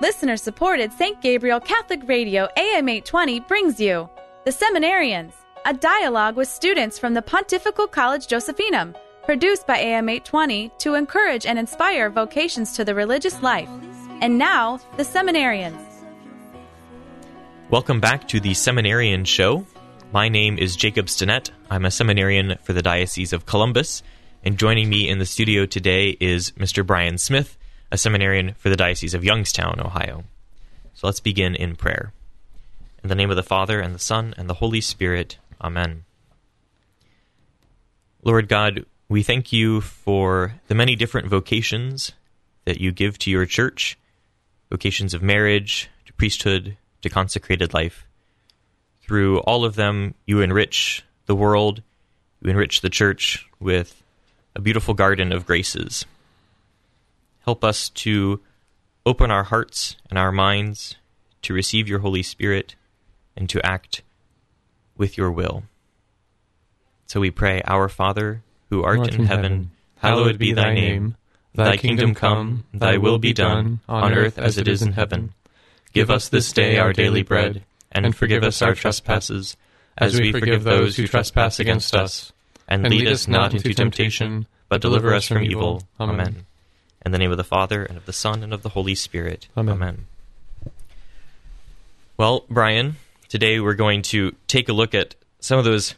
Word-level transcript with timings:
Listener 0.00 0.38
supported 0.38 0.94
St. 0.94 1.20
Gabriel 1.20 1.60
Catholic 1.60 2.08
Radio 2.08 2.48
AM 2.56 2.88
820 2.88 3.40
brings 3.40 3.78
you 3.78 4.08
The 4.46 4.50
Seminarians, 4.50 5.32
a 5.66 5.74
dialogue 5.74 6.36
with 6.36 6.48
students 6.48 6.98
from 6.98 7.12
the 7.12 7.20
Pontifical 7.20 7.86
College 7.86 8.26
Josephinum, 8.26 8.96
produced 9.26 9.66
by 9.66 9.76
AM 9.76 10.08
820 10.08 10.72
to 10.78 10.94
encourage 10.94 11.44
and 11.44 11.58
inspire 11.58 12.08
vocations 12.08 12.72
to 12.76 12.84
the 12.86 12.94
religious 12.94 13.42
life. 13.42 13.68
And 14.22 14.38
now, 14.38 14.78
The 14.96 15.02
Seminarians. 15.02 15.86
Welcome 17.68 18.00
back 18.00 18.26
to 18.28 18.40
the 18.40 18.54
Seminarian 18.54 19.26
Show. 19.26 19.66
My 20.14 20.30
name 20.30 20.56
is 20.56 20.76
Jacob 20.76 21.08
Stinnett. 21.08 21.50
I'm 21.68 21.84
a 21.84 21.90
seminarian 21.90 22.56
for 22.62 22.72
the 22.72 22.80
Diocese 22.80 23.34
of 23.34 23.44
Columbus, 23.44 24.02
and 24.42 24.58
joining 24.58 24.88
me 24.88 25.10
in 25.10 25.18
the 25.18 25.26
studio 25.26 25.66
today 25.66 26.16
is 26.20 26.52
Mr. 26.52 26.86
Brian 26.86 27.18
Smith, 27.18 27.58
a 27.90 27.98
seminarian 27.98 28.54
for 28.54 28.68
the 28.68 28.76
Diocese 28.76 29.14
of 29.14 29.24
Youngstown, 29.24 29.80
Ohio. 29.80 30.24
So 30.94 31.06
let's 31.06 31.20
begin 31.20 31.54
in 31.54 31.76
prayer. 31.76 32.12
In 33.02 33.08
the 33.08 33.14
name 33.14 33.30
of 33.30 33.36
the 33.36 33.42
Father, 33.42 33.80
and 33.80 33.94
the 33.94 33.98
Son, 33.98 34.34
and 34.36 34.48
the 34.48 34.54
Holy 34.54 34.80
Spirit. 34.80 35.38
Amen. 35.60 36.04
Lord 38.22 38.48
God, 38.48 38.84
we 39.08 39.22
thank 39.22 39.52
you 39.52 39.80
for 39.80 40.54
the 40.68 40.74
many 40.74 40.94
different 40.94 41.28
vocations 41.28 42.12
that 42.64 42.80
you 42.80 42.92
give 42.92 43.18
to 43.18 43.30
your 43.30 43.46
church 43.46 43.96
vocations 44.70 45.12
of 45.14 45.22
marriage, 45.22 45.90
to 46.06 46.12
priesthood, 46.12 46.76
to 47.02 47.08
consecrated 47.08 47.74
life. 47.74 48.06
Through 49.02 49.40
all 49.40 49.64
of 49.64 49.74
them, 49.74 50.14
you 50.26 50.40
enrich 50.40 51.02
the 51.26 51.34
world, 51.34 51.82
you 52.40 52.50
enrich 52.50 52.80
the 52.80 52.90
church 52.90 53.48
with 53.58 54.00
a 54.54 54.60
beautiful 54.60 54.94
garden 54.94 55.32
of 55.32 55.44
graces. 55.44 56.04
Help 57.50 57.64
us 57.64 57.88
to 57.88 58.38
open 59.04 59.32
our 59.32 59.42
hearts 59.42 59.96
and 60.08 60.16
our 60.16 60.30
minds 60.30 60.94
to 61.42 61.52
receive 61.52 61.88
your 61.88 61.98
Holy 61.98 62.22
Spirit 62.22 62.76
and 63.36 63.50
to 63.50 63.60
act 63.66 64.02
with 64.96 65.18
your 65.18 65.32
will. 65.32 65.64
So 67.06 67.18
we 67.18 67.32
pray, 67.32 67.60
Our 67.66 67.88
Father, 67.88 68.44
who 68.68 68.84
art, 68.84 69.12
in, 69.12 69.24
heaven, 69.24 69.72
hallowed 69.96 70.38
be 70.38 70.52
thy 70.52 70.74
name. 70.74 71.16
Thy 71.52 71.76
kingdom 71.76 72.14
come, 72.14 72.66
thy 72.72 72.98
will 72.98 73.18
be 73.18 73.32
done, 73.32 73.80
on 73.88 74.14
earth 74.14 74.38
as 74.38 74.56
it 74.56 74.68
is 74.68 74.80
in 74.80 74.92
heaven. 74.92 75.32
Give 75.92 76.08
us 76.08 76.28
this 76.28 76.52
day 76.52 76.78
our 76.78 76.92
daily 76.92 77.24
bread, 77.24 77.64
and 77.90 78.14
forgive 78.14 78.44
us 78.44 78.62
our 78.62 78.76
trespasses, 78.76 79.56
as 79.98 80.16
we 80.16 80.30
forgive 80.30 80.62
those 80.62 80.96
who 80.96 81.08
trespass 81.08 81.58
against 81.58 81.96
us. 81.96 82.32
And 82.68 82.88
lead 82.88 83.08
us 83.08 83.26
not 83.26 83.54
into 83.54 83.74
temptation, 83.74 84.46
but 84.68 84.80
deliver 84.80 85.12
us 85.12 85.26
from 85.26 85.42
evil. 85.42 85.82
Amen. 85.98 86.46
In 87.04 87.12
the 87.12 87.18
name 87.18 87.30
of 87.30 87.36
the 87.38 87.44
Father, 87.44 87.82
and 87.84 87.96
of 87.96 88.04
the 88.06 88.12
Son, 88.12 88.42
and 88.42 88.52
of 88.52 88.62
the 88.62 88.70
Holy 88.70 88.94
Spirit. 88.94 89.48
Amen. 89.56 89.74
Amen. 89.74 90.06
Well, 92.16 92.44
Brian, 92.50 92.96
today 93.28 93.60
we're 93.60 93.74
going 93.74 94.02
to 94.02 94.34
take 94.48 94.68
a 94.68 94.72
look 94.74 94.94
at 94.94 95.14
some 95.40 95.58
of 95.58 95.64
those 95.64 95.94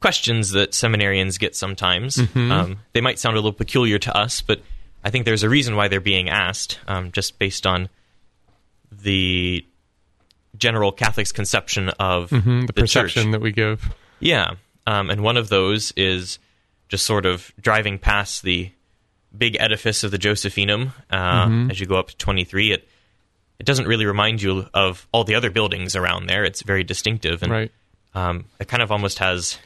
questions 0.00 0.50
that 0.50 0.72
seminarians 0.72 1.38
get 1.38 1.56
sometimes. 1.56 2.18
Um, 2.34 2.80
they 2.92 3.00
might 3.00 3.18
sound 3.18 3.36
a 3.36 3.38
little 3.38 3.52
peculiar 3.54 3.98
to 4.00 4.14
us, 4.16 4.42
but 4.42 4.60
I 5.02 5.08
think 5.10 5.24
there's 5.24 5.42
a 5.42 5.48
reason 5.48 5.74
why 5.76 5.88
they're 5.88 6.00
being 6.00 6.28
asked, 6.28 6.78
um, 6.86 7.12
just 7.12 7.38
based 7.38 7.66
on 7.66 7.88
the 8.90 9.64
general 10.58 10.92
Catholic's 10.92 11.32
conception 11.32 11.88
of 11.98 12.28
Mhm, 12.30 12.62
the, 12.62 12.66
the 12.66 12.72
perception 12.74 13.24
church. 13.24 13.32
that 13.32 13.40
we 13.40 13.52
give. 13.52 13.94
Yeah, 14.20 14.56
um, 14.86 15.08
and 15.08 15.22
one 15.22 15.38
of 15.38 15.48
those 15.48 15.92
is 15.96 16.38
just 16.90 17.06
sort 17.06 17.24
of 17.24 17.52
driving 17.58 17.98
past 17.98 18.42
the 18.42 18.70
big 19.36 19.56
edifice 19.58 20.04
of 20.04 20.10
the 20.10 20.18
Josephinum 20.18 20.92
uh, 21.10 21.70
as 21.70 21.80
you 21.80 21.86
go 21.86 21.96
up 21.96 22.08
to 22.08 22.16
23. 22.16 22.72
It 22.72 22.88
it 23.58 23.66
doesn't 23.66 23.86
really 23.86 24.06
remind 24.06 24.42
you 24.42 24.66
of 24.74 25.06
all 25.12 25.22
the 25.24 25.36
other 25.36 25.50
buildings 25.50 25.94
around 25.94 26.26
there. 26.26 26.44
It's 26.44 26.62
very 26.62 26.82
distinctive, 26.82 27.42
and 27.44 27.52
Right. 27.52 27.70
um, 28.14 28.46
it 28.58 28.66
kind 28.66 28.82
of 28.82 28.90
almost 28.90 29.20
has 29.20 29.58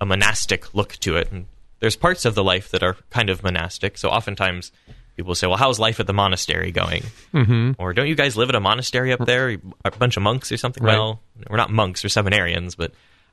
a 0.00 0.06
monastic 0.06 0.74
look 0.74 0.92
to 1.00 1.16
it. 1.16 1.30
And 1.30 1.46
there's 1.80 1.94
parts 1.96 2.24
of 2.24 2.34
the 2.34 2.42
life 2.44 2.70
that 2.70 2.82
are 2.82 2.96
kind 3.10 3.28
of 3.28 3.42
monastic. 3.42 3.98
So 3.98 4.08
oftentimes 4.08 4.72
people 5.16 5.34
say, 5.34 5.46
"Well, 5.46 5.58
how's 5.58 5.78
life 5.78 6.00
at 6.00 6.06
the 6.06 6.14
monastery 6.14 6.72
going?" 6.72 7.02
Mm-hmm. 7.34 7.72
Or 7.76 7.92
don't 7.92 8.06
you 8.08 8.14
guys 8.14 8.34
live 8.36 8.48
at 8.48 8.54
a 8.54 8.60
monastery 8.60 9.12
up 9.12 9.26
there? 9.26 9.58
A 9.84 9.90
bunch 9.90 10.16
of 10.16 10.22
monks 10.22 10.50
or 10.50 10.56
something? 10.56 10.82
Right. 10.82 10.94
Well, 10.96 11.20
we're 11.50 11.58
not 11.58 11.70
monks; 11.70 12.02
we're 12.02 12.08
seminarians. 12.08 12.76
But 12.76 12.92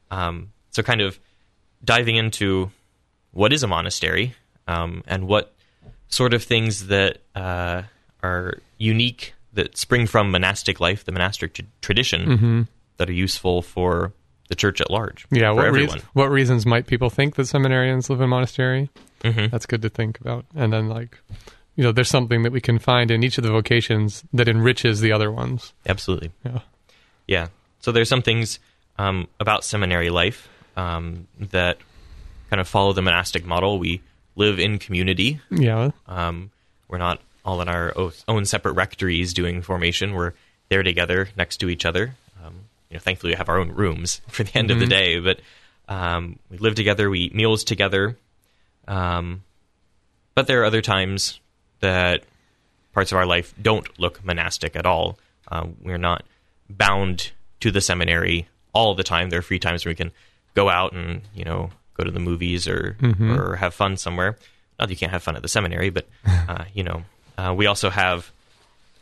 um, 0.10 0.52
so 0.72 0.84
kind 0.84 1.00
of 1.02 1.20
diving 1.84 2.18
into 2.18 2.70
what 3.32 3.54
is 3.54 3.64
a 3.64 3.68
monastery 3.68 4.36
um, 4.68 5.04
and 5.08 5.26
what 5.28 5.54
sort 6.12 6.34
of 6.34 6.44
things 6.44 6.88
that 6.88 7.18
uh, 7.36 7.84
are 8.22 8.60
unique 8.78 9.34
that 9.54 9.78
spring 9.78 10.06
from 10.08 10.32
monastic 10.32 10.80
life, 10.80 11.04
the 11.04 11.12
monastic 11.12 11.54
t- 11.54 11.66
tradition, 11.82 12.68
that 12.98 13.10
are 13.10 13.14
useful 13.14 13.62
for 13.62 14.14
the 14.48 14.56
church 14.56 14.80
at 14.82 14.92
large. 14.92 15.26
Yeah. 15.32 15.54
for 15.54 15.72
What, 15.72 16.02
what 16.14 16.30
reasons 16.30 16.66
might 16.66 16.86
people 16.86 17.10
think 17.10 17.36
that 17.36 17.44
seminarians 17.44 18.10
live 18.10 18.22
in 18.22 18.30
monastery? 18.30 18.90
Mhm. 19.24 19.50
That's 19.50 19.66
good 19.66 19.82
to 19.82 19.90
think 19.90 20.20
about. 20.20 20.46
And 20.56 20.72
then, 20.72 20.88
like, 20.90 21.18
you 21.76 21.84
know, 21.84 21.92
there's 21.92 22.10
something 22.10 22.44
that 22.44 22.52
we 22.52 22.62
can 22.62 22.80
find 22.80 23.12
in 23.12 23.24
each 23.24 23.38
of 23.38 23.44
the 23.44 23.50
vocations 23.52 24.24
that 24.34 24.48
enriches 24.48 25.00
the 25.02 25.12
other 25.12 25.32
ones. 25.32 25.74
Absolutely. 25.88 26.32
Yeah. 26.46 26.60
Yeah. 27.28 27.48
So 27.80 27.92
there's 27.92 28.10
some 28.10 28.22
things 28.22 28.60
um, 28.98 29.28
about 29.40 29.64
seminary 29.64 30.10
life 30.10 30.50
um, 30.76 31.28
that 31.40 31.78
kind 32.50 32.60
of 32.60 32.68
follow 32.68 32.94
the 32.94 33.02
monastic 33.02 33.46
model. 33.46 33.80
We 33.80 34.02
live 34.42 34.60
in 34.60 34.80
community. 34.80 35.40
Yeah. 35.52 35.92
Um, 36.08 36.50
we're 36.88 36.98
not 36.98 37.22
all 37.46 37.62
in 37.62 37.70
our 37.70 37.94
own 38.28 38.46
separate 38.46 38.74
rectories 38.74 39.34
doing 39.34 39.62
formation. 39.62 40.14
We're 40.14 40.34
there 40.70 40.84
together 40.84 41.30
next 41.38 41.58
to 41.58 41.70
each 41.70 41.86
other. 41.86 42.16
Um, 42.44 42.56
you 42.90 42.96
know, 42.96 43.00
thankfully, 43.00 43.34
we 43.34 43.38
have 43.38 43.50
our 43.50 43.60
own 43.60 43.72
rooms 43.72 44.22
for 44.28 44.44
the 44.44 44.58
end 44.58 44.72
of 44.72 44.80
the 44.80 44.88
day, 44.88 45.20
but 45.20 45.40
um, 45.88 46.40
we 46.50 46.58
live 46.58 46.76
together. 46.76 47.10
We 47.10 47.20
eat 47.20 47.36
meals 47.36 47.64
together. 47.64 48.18
Um, 48.88 49.44
but 50.34 50.48
there 50.48 50.62
are 50.62 50.66
other 50.66 50.82
times 50.82 51.40
that 51.82 52.24
parts 52.94 53.12
of 53.12 53.18
our 53.18 53.26
life 53.26 53.54
don't 53.62 53.88
look 54.00 54.24
monastic 54.26 54.76
at 54.76 54.86
all. 54.86 55.20
Uh, 55.48 55.68
we're 55.82 55.98
not 55.98 56.24
bound 56.70 57.32
to 57.60 57.70
the 57.70 57.82
seminary 57.82 58.48
all 58.74 58.96
the 58.96 59.04
time. 59.04 59.30
There 59.30 59.40
are 59.40 59.44
free 59.44 59.60
times 59.60 59.86
where 59.86 59.92
we 59.92 59.96
can 59.96 60.12
go 60.56 60.70
out 60.70 60.94
and 60.94 61.22
you 61.36 61.46
know 61.46 61.70
go 62.02 62.06
to 62.06 62.12
the 62.12 62.20
movies 62.20 62.68
or 62.68 62.98
or 63.22 63.56
have 63.58 63.74
fun 63.74 63.98
somewhere. 63.98 64.38
Not 64.80 64.88
that 64.88 64.94
you 64.94 64.98
can't 64.98 65.12
have 65.12 65.22
fun 65.24 65.36
at 65.36 65.42
the 65.42 65.48
seminary, 65.48 65.90
but 65.92 66.08
uh, 66.26 66.66
you 66.74 66.84
know 66.84 67.04
uh, 67.38 67.54
we 67.56 67.66
also 67.68 67.90
have 67.90 68.32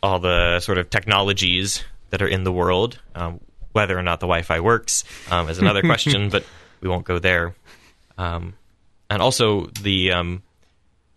all 0.04 0.20
the 0.20 0.60
sort 0.60 0.78
of 0.78 0.90
technologies 0.90 1.84
that 2.10 2.22
are 2.22 2.28
in 2.28 2.44
the 2.44 2.52
world. 2.52 3.00
Um, 3.16 3.40
whether 3.72 3.98
or 3.98 4.02
not 4.02 4.20
the 4.20 4.26
Wi-Fi 4.26 4.60
works 4.62 5.04
um, 5.30 5.48
is 5.48 5.60
another 5.60 5.82
question, 5.82 6.30
but 6.36 6.44
we 6.82 6.90
won't 6.90 7.06
go 7.06 7.20
there. 7.20 7.54
Um, 8.18 8.54
and 9.10 9.22
also 9.22 9.68
the 9.82 10.12
um, 10.12 10.42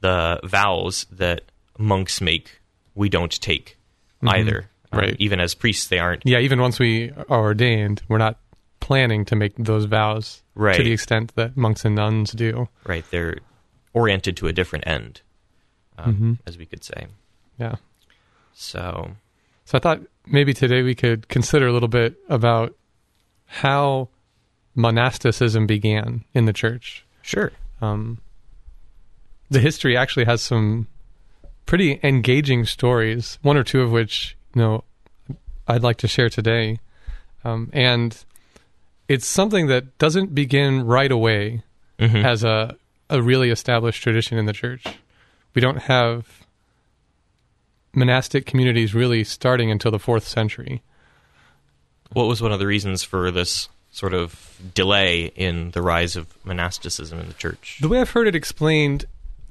the 0.00 0.40
vows 0.44 1.06
that 1.12 1.42
monks 1.78 2.20
make, 2.20 2.60
we 2.94 3.08
don't 3.08 3.40
take 3.40 3.76
either. 4.22 4.58
Um, 4.60 4.66
Right. 4.94 5.16
even 5.18 5.40
as 5.40 5.54
priests, 5.54 5.86
they 5.88 5.98
aren't. 5.98 6.20
Yeah. 6.26 6.40
Even 6.40 6.60
once 6.60 6.78
we 6.78 7.12
are 7.30 7.40
ordained, 7.40 8.02
we're 8.08 8.18
not 8.18 8.36
planning 8.80 9.24
to 9.24 9.34
make 9.34 9.56
those 9.56 9.86
vows 9.86 10.41
Right. 10.54 10.76
to 10.76 10.82
the 10.82 10.92
extent 10.92 11.34
that 11.36 11.56
monks 11.56 11.84
and 11.84 11.94
nuns 11.94 12.32
do. 12.32 12.68
Right. 12.84 13.04
They're 13.10 13.38
oriented 13.94 14.36
to 14.38 14.48
a 14.48 14.52
different 14.52 14.86
end, 14.86 15.20
um, 15.98 16.38
as 16.46 16.58
we 16.58 16.66
could 16.66 16.84
say. 16.84 17.06
Yeah. 17.58 17.76
So 18.54 19.12
So 19.64 19.78
I 19.78 19.80
thought 19.80 20.00
maybe 20.26 20.52
today 20.54 20.82
we 20.82 20.94
could 20.94 21.28
consider 21.28 21.66
a 21.66 21.72
little 21.72 21.88
bit 21.88 22.16
about 22.28 22.74
how 23.46 24.08
monasticism 24.74 25.66
began 25.66 26.24
in 26.34 26.44
the 26.46 26.52
church. 26.52 27.04
sure. 27.22 27.52
Um, 27.80 28.18
the 29.50 29.58
history 29.60 29.96
actually 29.96 30.24
has 30.24 30.40
some 30.40 30.86
pretty 31.66 31.98
engaging 32.02 32.64
stories, 32.64 33.38
one 33.42 33.56
or 33.56 33.64
two 33.64 33.80
of 33.82 33.90
which 33.90 34.36
you 34.54 34.62
know 34.62 34.84
I'd 35.68 35.82
like 35.82 35.96
to 35.98 36.08
share 36.08 36.28
today. 36.30 36.78
Um, 37.44 37.70
and 37.72 38.16
it's 39.08 39.26
something 39.26 39.66
that 39.68 39.98
doesn't 39.98 40.34
begin 40.34 40.84
right 40.84 41.10
away 41.12 41.62
Mhm. 41.98 42.24
as 42.24 42.42
a 42.44 42.76
a 43.10 43.20
really 43.20 43.50
established 43.50 44.02
tradition 44.02 44.38
in 44.38 44.46
the 44.46 44.52
church. 44.54 44.84
We 45.54 45.60
don't 45.60 45.82
have 45.82 46.26
monastic 47.94 48.46
communities 48.46 48.94
really 48.94 49.22
starting 49.24 49.70
until 49.70 49.90
the 49.90 49.98
fourth 49.98 50.26
century. 50.26 50.82
What 52.12 52.24
was 52.26 52.40
one 52.40 52.52
of 52.52 52.58
the 52.58 52.66
reasons 52.66 53.02
for 53.02 53.30
this 53.30 53.68
sort 53.90 54.14
of 54.14 54.56
delay 54.74 55.26
in 55.36 55.72
the 55.72 55.82
rise 55.82 56.16
of 56.16 56.26
monasticism 56.44 57.18
in 57.18 57.28
the 57.28 57.34
church? 57.34 57.78
The 57.82 57.88
way 57.88 58.00
I've 58.00 58.10
heard 58.10 58.26
it 58.28 58.34
explained, 58.34 59.04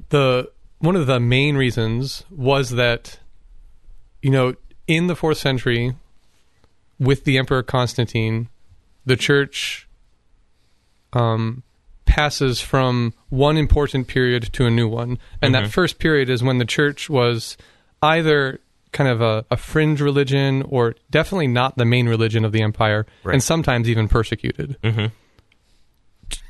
the 0.10 0.50
one 0.80 0.96
of 0.96 1.06
the 1.06 1.20
main 1.20 1.56
reasons 1.56 2.24
was 2.32 2.72
that, 2.72 3.20
you 4.24 4.32
know, 4.32 4.56
in 4.88 5.06
the 5.06 5.16
fourth 5.16 5.38
century, 5.38 5.94
with 7.00 7.24
the 7.26 7.38
Emperor 7.38 7.62
Constantine, 7.62 8.50
the 9.06 9.16
church 9.16 9.88
um, 11.14 11.64
passes 12.06 12.62
from 12.62 13.14
one 13.30 13.58
important 13.58 14.08
period 14.08 14.52
to 14.54 14.66
a 14.66 14.70
new 14.72 14.88
one, 14.88 15.18
and 15.42 15.54
that 15.56 15.70
first 15.70 16.00
period 16.00 16.30
is 16.30 16.44
when 16.44 16.58
the 16.58 16.66
church 16.66 17.10
was 17.10 17.58
either 18.02 18.60
kind 18.92 19.10
of 19.10 19.22
a, 19.22 19.46
a 19.50 19.56
fringe 19.58 20.02
religion, 20.02 20.62
or 20.64 20.96
definitely 21.10 21.48
not 21.48 21.78
the 21.78 21.86
main 21.86 22.10
religion 22.10 22.44
of 22.44 22.52
the 22.52 22.62
empire, 22.62 23.06
Right. 23.24 23.34
and 23.34 23.42
sometimes 23.44 23.88
even 23.90 24.08
persecuted. 24.10 24.78
hmm 24.84 25.06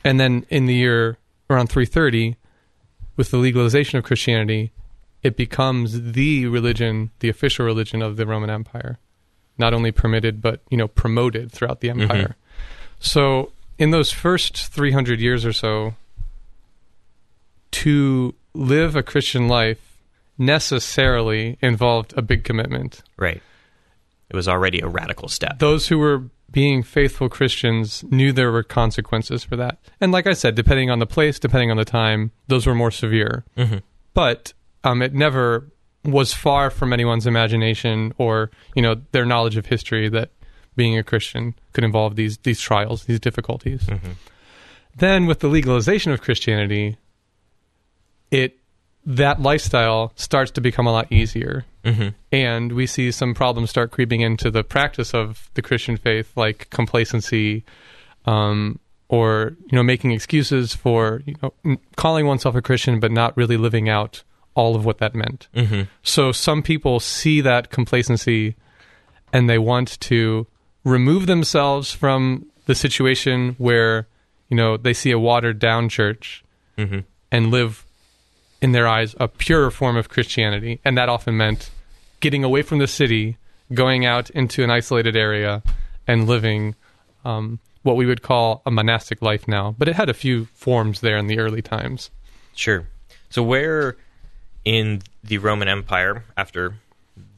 And 0.03 0.19
then 0.19 0.45
in 0.49 0.65
the 0.65 0.73
year 0.73 1.17
around 1.49 1.67
330, 1.67 2.37
with 3.15 3.29
the 3.29 3.37
legalization 3.37 3.99
of 3.99 4.05
Christianity, 4.05 4.71
it 5.21 5.35
becomes 5.37 6.13
the 6.13 6.47
religion, 6.47 7.11
the 7.19 7.29
official 7.29 7.65
religion 7.65 8.01
of 8.01 8.17
the 8.17 8.25
Roman 8.25 8.49
Empire. 8.49 8.97
Not 9.59 9.73
only 9.75 9.91
permitted, 9.91 10.41
but 10.41 10.61
you 10.71 10.77
know, 10.77 10.87
promoted 10.87 11.51
throughout 11.51 11.81
the 11.81 11.89
empire. 11.91 12.35
So 13.01 13.51
in 13.77 13.91
those 13.91 14.11
first 14.11 14.67
300 14.67 15.19
years 15.19 15.45
or 15.45 15.51
so, 15.53 15.95
to 17.71 18.35
live 18.53 18.95
a 18.95 19.03
Christian 19.03 19.47
life 19.47 19.97
necessarily 20.37 21.57
involved 21.61 22.13
a 22.17 22.21
big 22.21 22.43
commitment. 22.43 23.01
Right. 23.17 23.41
It 24.29 24.35
was 24.35 24.47
already 24.47 24.79
a 24.79 24.87
radical 24.87 25.27
step. 25.27 25.59
those 25.59 25.87
who 25.87 25.97
were 25.97 26.23
being 26.51 26.83
faithful 26.83 27.29
Christians 27.29 28.03
knew 28.09 28.33
there 28.33 28.51
were 28.51 28.63
consequences 28.63 29.43
for 29.43 29.55
that. 29.55 29.79
And 30.01 30.11
like 30.11 30.27
I 30.27 30.33
said, 30.33 30.55
depending 30.55 30.89
on 30.89 30.99
the 30.99 31.05
place, 31.05 31.39
depending 31.39 31.71
on 31.71 31.77
the 31.77 31.85
time, 31.85 32.31
those 32.47 32.65
were 32.67 32.75
more 32.75 32.91
severe. 32.91 33.45
hmm 33.57 33.77
But 34.13 34.51
um, 34.83 35.01
it 35.01 35.13
never 35.13 35.71
was 36.03 36.33
far 36.33 36.69
from 36.69 36.91
anyone's 36.91 37.27
imagination 37.27 38.13
or 38.17 38.49
you 38.75 38.81
know 38.81 38.95
their 39.11 39.23
knowledge 39.25 39.55
of 39.55 39.67
history 39.67 40.09
that 40.09 40.29
being 40.75 40.97
a 40.97 41.03
Christian 41.03 41.55
could 41.73 41.83
involve 41.83 42.15
these 42.15 42.37
these 42.39 42.59
trials, 42.59 43.05
these 43.05 43.19
difficulties. 43.19 43.87
hmm 43.87 44.11
Then 44.95 45.25
with 45.25 45.39
the 45.39 45.47
legalization 45.47 46.11
of 46.11 46.21
Christianity, 46.21 46.97
it 48.29 48.57
that 49.05 49.41
lifestyle 49.41 50.13
starts 50.15 50.51
to 50.51 50.61
become 50.61 50.85
a 50.85 50.91
lot 50.91 51.11
easier 51.11 51.65
hmm 51.83 52.09
and 52.31 52.73
we 52.73 52.85
see 52.85 53.11
some 53.11 53.33
problems 53.33 53.69
start 53.69 53.91
creeping 53.91 54.21
into 54.21 54.51
the 54.51 54.63
practice 54.63 55.13
of 55.13 55.49
the 55.55 55.61
Christian 55.61 55.97
faith, 55.97 56.31
like 56.37 56.69
complacency, 56.69 57.65
um, 58.25 58.79
or 59.09 59.57
you 59.69 59.75
know, 59.75 59.83
making 59.83 60.11
excuses 60.11 60.73
for 60.73 61.21
you 61.25 61.35
know 61.41 61.77
calling 61.97 62.25
oneself 62.25 62.55
a 62.55 62.61
Christian 62.61 62.99
but 62.99 63.11
not 63.11 63.35
really 63.35 63.57
living 63.57 63.89
out 63.89 64.23
all 64.53 64.75
of 64.75 64.85
what 64.85 64.99
that 64.99 65.15
meant. 65.15 65.47
hmm 65.53 65.81
So 66.03 66.31
some 66.31 66.61
people 66.61 66.99
see 66.99 67.41
that 67.41 67.69
complacency, 67.69 68.55
and 69.33 69.49
they 69.49 69.57
want 69.57 69.99
to 70.01 70.47
remove 70.83 71.27
themselves 71.27 71.91
from 71.91 72.45
the 72.65 72.75
situation 72.75 73.55
where 73.57 74.07
you 74.49 74.57
know 74.57 74.77
they 74.77 74.93
see 74.93 75.11
a 75.11 75.19
watered 75.19 75.59
down 75.59 75.89
church 75.89 76.43
hmm 76.77 76.99
and 77.31 77.49
live 77.49 77.85
in 78.61 78.73
their 78.73 78.87
eyes 78.87 79.15
a 79.19 79.27
purer 79.27 79.71
form 79.71 79.97
of 79.97 80.09
Christianity, 80.09 80.79
and 80.85 80.97
that 80.97 81.09
often 81.09 81.37
meant 81.37 81.71
getting 82.19 82.43
away 82.43 82.61
from 82.61 82.77
the 82.77 82.87
city, 82.87 83.37
going 83.73 84.05
out 84.05 84.29
into 84.31 84.63
an 84.63 84.69
isolated 84.69 85.15
area, 85.15 85.63
and 86.07 86.27
living 86.27 86.75
um, 87.25 87.59
what 87.83 87.95
we 87.95 88.05
would 88.05 88.21
call 88.21 88.61
a 88.65 88.71
monastic 88.71 89.21
life 89.21 89.47
now. 89.47 89.73
But 89.77 89.87
it 89.87 89.95
had 89.95 90.09
a 90.09 90.13
few 90.13 90.45
forms 90.53 91.01
there 91.01 91.17
in 91.17 91.27
the 91.27 91.39
early 91.39 91.61
times. 91.61 92.11
Sure. 92.53 92.87
So 93.29 93.41
where 93.41 93.95
in 94.63 95.01
the 95.23 95.39
Roman 95.39 95.67
Empire, 95.67 96.25
after 96.37 96.75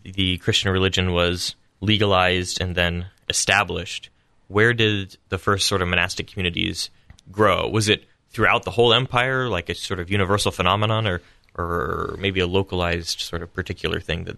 the 0.03 0.37
Christian 0.39 0.71
religion 0.71 1.13
was 1.13 1.55
legalized 1.79 2.59
and 2.59 2.75
then 2.75 3.05
established, 3.29 4.09
where 4.47 4.73
did 4.73 5.17
the 5.29 5.37
first 5.37 5.67
sort 5.67 5.81
of 5.81 5.87
monastic 5.87 6.27
communities 6.27 6.89
grow? 7.31 7.67
Was 7.67 7.89
it 7.89 8.05
throughout 8.29 8.63
the 8.63 8.71
whole 8.71 8.93
empire, 8.93 9.49
like 9.49 9.69
a 9.69 9.75
sort 9.75 9.99
of 9.99 10.09
universal 10.09 10.51
phenomenon, 10.51 11.07
or 11.07 11.21
or 11.55 12.15
maybe 12.19 12.39
a 12.39 12.47
localized 12.47 13.19
sort 13.19 13.43
of 13.43 13.53
particular 13.53 13.99
thing 13.99 14.23
that 14.25 14.37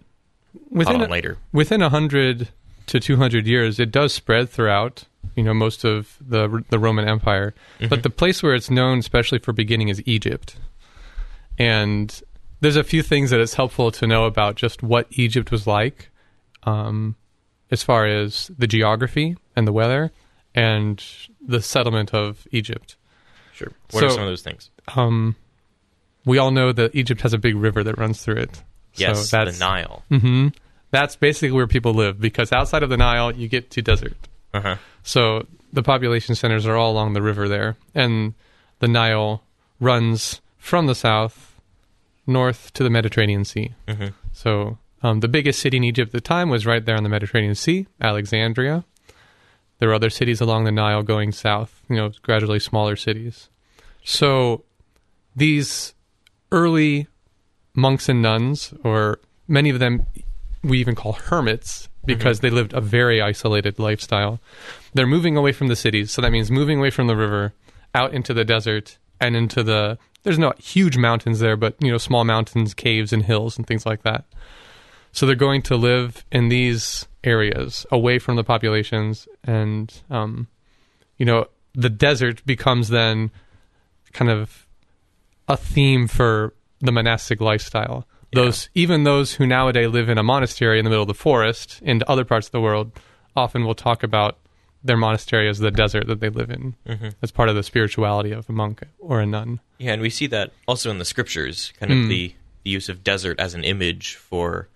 Within 0.70 1.02
a, 1.02 1.08
later? 1.08 1.38
within 1.52 1.82
a 1.82 1.88
hundred 1.88 2.48
to 2.86 3.00
two 3.00 3.16
hundred 3.16 3.46
years, 3.46 3.78
it 3.80 3.90
does 3.90 4.12
spread 4.12 4.48
throughout. 4.48 5.04
You 5.34 5.42
know, 5.42 5.52
most 5.54 5.84
of 5.84 6.16
the 6.20 6.64
the 6.70 6.78
Roman 6.78 7.08
Empire, 7.08 7.54
but 7.90 8.02
the 8.02 8.10
place 8.10 8.42
where 8.42 8.54
it's 8.54 8.70
known, 8.70 8.98
especially 8.98 9.38
for 9.38 9.52
beginning, 9.52 9.88
is 9.88 10.02
Egypt. 10.06 10.56
And 11.58 12.22
there's 12.60 12.76
a 12.76 12.84
few 12.84 13.02
things 13.02 13.30
that 13.30 13.40
it's 13.40 13.54
helpful 13.54 13.90
to 13.90 14.06
know 14.06 14.24
about 14.24 14.56
just 14.56 14.82
what 14.82 15.06
Egypt 15.10 15.50
was 15.50 15.66
like, 15.66 16.10
um, 16.62 17.16
as 17.70 17.82
far 17.82 18.06
as 18.06 18.50
the 18.58 18.66
geography 18.66 19.36
and 19.54 19.66
the 19.66 19.72
weather, 19.72 20.12
and 20.54 21.02
the 21.40 21.60
settlement 21.60 22.14
of 22.14 22.46
Egypt. 22.50 22.96
Sure. 23.52 23.72
What 23.90 24.04
are 24.04 24.10
some 24.10 24.20
of 24.22 24.28
those 24.28 24.42
things? 24.42 24.70
Um, 24.94 25.36
we 26.24 26.38
all 26.38 26.50
know 26.50 26.72
that 26.72 26.94
Egypt 26.94 27.22
has 27.22 27.32
a 27.32 27.38
big 27.38 27.56
river 27.56 27.82
that 27.84 27.98
runs 27.98 28.22
through 28.22 28.36
it. 28.36 28.62
Yes, 28.94 29.28
so 29.28 29.36
the 29.38 29.44
that's 29.44 29.60
Nile. 29.60 30.02
hmm 30.08 30.48
That's 30.90 31.16
basically 31.16 31.52
where 31.52 31.66
people 31.66 31.92
live 31.94 32.20
because 32.20 32.52
outside 32.52 32.82
of 32.82 32.90
the 32.90 32.96
Nile, 32.96 33.32
you 33.34 33.48
get 33.48 33.70
to 33.72 33.82
desert. 33.82 34.16
Uh-huh. 34.54 34.76
So 35.02 35.46
the 35.72 35.82
population 35.82 36.34
centers 36.34 36.66
are 36.66 36.76
all 36.76 36.92
along 36.92 37.12
the 37.12 37.22
river 37.22 37.48
there, 37.48 37.76
and 37.94 38.34
the 38.78 38.88
Nile 38.88 39.42
runs 39.80 40.40
from 40.58 40.86
the 40.86 40.94
south 40.94 41.60
north 42.26 42.72
to 42.74 42.82
the 42.82 42.90
Mediterranean 42.90 43.44
Sea. 43.44 43.74
hmm 43.88 44.06
So 44.32 44.78
um, 45.06 45.20
the 45.20 45.28
biggest 45.28 45.60
city 45.60 45.76
in 45.76 45.84
Egypt 45.84 46.08
at 46.08 46.12
the 46.12 46.20
time 46.20 46.50
was 46.50 46.66
right 46.66 46.84
there 46.84 46.96
on 46.96 47.04
the 47.04 47.08
Mediterranean 47.08 47.54
Sea, 47.54 47.86
Alexandria. 48.00 48.84
There 49.78 49.88
were 49.90 49.94
other 49.94 50.10
cities 50.10 50.40
along 50.40 50.64
the 50.64 50.72
Nile 50.72 51.04
going 51.04 51.30
south, 51.30 51.80
you 51.88 51.94
know, 51.94 52.10
gradually 52.22 52.58
smaller 52.58 52.96
cities. 52.96 53.48
So 54.04 54.64
these 55.36 55.94
early 56.50 57.06
monks 57.72 58.08
and 58.08 58.20
nuns, 58.20 58.74
or 58.82 59.20
many 59.46 59.70
of 59.70 59.78
them 59.78 60.06
we 60.64 60.80
even 60.80 60.96
call 60.96 61.12
hermits 61.12 61.88
because 62.04 62.40
they 62.40 62.50
lived 62.50 62.72
a 62.72 62.80
very 62.80 63.22
isolated 63.22 63.78
lifestyle. 63.78 64.40
They're 64.94 65.06
moving 65.06 65.36
away 65.36 65.52
from 65.52 65.68
the 65.68 65.76
cities, 65.76 66.10
so 66.10 66.20
that 66.22 66.32
means 66.32 66.50
moving 66.50 66.80
away 66.80 66.90
from 66.90 67.06
the 67.06 67.16
river 67.16 67.52
out 67.94 68.12
into 68.12 68.34
the 68.34 68.44
desert 68.44 68.98
and 69.20 69.36
into 69.36 69.62
the 69.62 69.98
there's 70.24 70.38
not 70.38 70.58
huge 70.58 70.96
mountains 70.96 71.38
there, 71.38 71.56
but 71.56 71.76
you 71.80 71.92
know, 71.92 71.98
small 71.98 72.24
mountains, 72.24 72.74
caves 72.74 73.12
and 73.12 73.24
hills 73.24 73.56
and 73.56 73.68
things 73.68 73.86
like 73.86 74.02
that. 74.02 74.24
So 75.16 75.24
they're 75.24 75.34
going 75.34 75.62
to 75.62 75.76
live 75.76 76.26
in 76.30 76.50
these 76.50 77.06
areas 77.24 77.86
away 77.90 78.18
from 78.18 78.36
the 78.36 78.44
populations 78.44 79.26
and 79.44 79.90
um, 80.10 80.46
you 81.16 81.24
know, 81.24 81.46
the 81.74 81.88
desert 81.88 82.44
becomes 82.44 82.88
then 82.88 83.30
kind 84.12 84.30
of 84.30 84.66
a 85.48 85.56
theme 85.56 86.06
for 86.06 86.52
the 86.80 86.92
monastic 86.92 87.40
lifestyle. 87.40 88.06
Those 88.34 88.68
even 88.74 89.04
those 89.04 89.32
who 89.32 89.46
nowadays 89.46 89.88
live 89.88 90.10
in 90.10 90.18
a 90.18 90.22
monastery 90.22 90.78
in 90.78 90.84
the 90.84 90.90
middle 90.90 91.04
of 91.04 91.08
the 91.08 91.14
forest 91.14 91.80
in 91.82 92.02
other 92.06 92.26
parts 92.26 92.48
of 92.48 92.52
the 92.52 92.60
world 92.60 92.92
often 93.34 93.64
will 93.64 93.74
talk 93.74 94.02
about 94.02 94.36
their 94.84 94.98
monastery 94.98 95.48
as 95.48 95.60
the 95.60 95.70
desert 95.70 96.06
that 96.08 96.20
they 96.20 96.28
live 96.28 96.50
in 96.50 96.74
hmm 96.86 97.08
as 97.22 97.30
part 97.30 97.48
of 97.48 97.54
the 97.54 97.62
spirituality 97.62 98.32
of 98.32 98.50
a 98.50 98.52
monk 98.52 98.82
or 98.98 99.20
a 99.20 99.26
nun. 99.26 99.60
Yeah, 99.78 99.94
and 99.94 100.02
we 100.02 100.10
see 100.10 100.26
that 100.26 100.52
also 100.68 100.90
in 100.90 100.98
the 100.98 101.06
scriptures, 101.06 101.72
kind 101.80 101.90
of 101.90 101.98
Mm. 101.98 102.08
the, 102.08 102.34
the 102.64 102.70
use 102.70 102.90
of 102.90 103.02
desert 103.02 103.40
as 103.40 103.54
an 103.54 103.64
image 103.64 104.14
for 104.16 104.68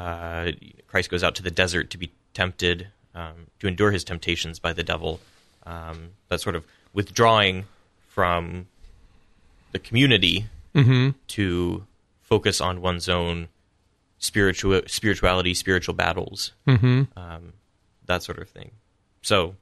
uh, 0.00 0.52
Christ 0.90 1.10
goes 1.10 1.22
out 1.24 1.34
to 1.36 1.42
the 1.42 1.50
desert 1.62 1.90
to 1.90 1.98
be 1.98 2.08
tempted, 2.34 2.88
um, 3.14 3.46
to 3.60 3.66
endure 3.66 3.90
his 3.90 4.04
temptations 4.04 4.58
by 4.58 4.72
the 4.72 4.82
devil. 4.82 5.20
Um, 5.66 5.98
that 6.28 6.40
sort 6.40 6.56
of 6.56 6.64
withdrawing 6.92 7.64
from 8.08 8.66
the 9.72 9.78
community 9.78 10.46
Mm-hmm. 10.72 11.10
to 11.36 11.84
focus 12.22 12.60
on 12.60 12.80
one's 12.80 13.08
own 13.08 13.48
spiritual 14.18 14.82
spirituality, 14.86 15.52
spiritual 15.52 15.94
battles, 15.94 16.52
Mm-hmm. 16.66 17.18
um, 17.18 17.54
that 18.06 18.22
sort 18.22 18.38
of 18.38 18.48
thing. 18.48 18.70
So 19.22 19.56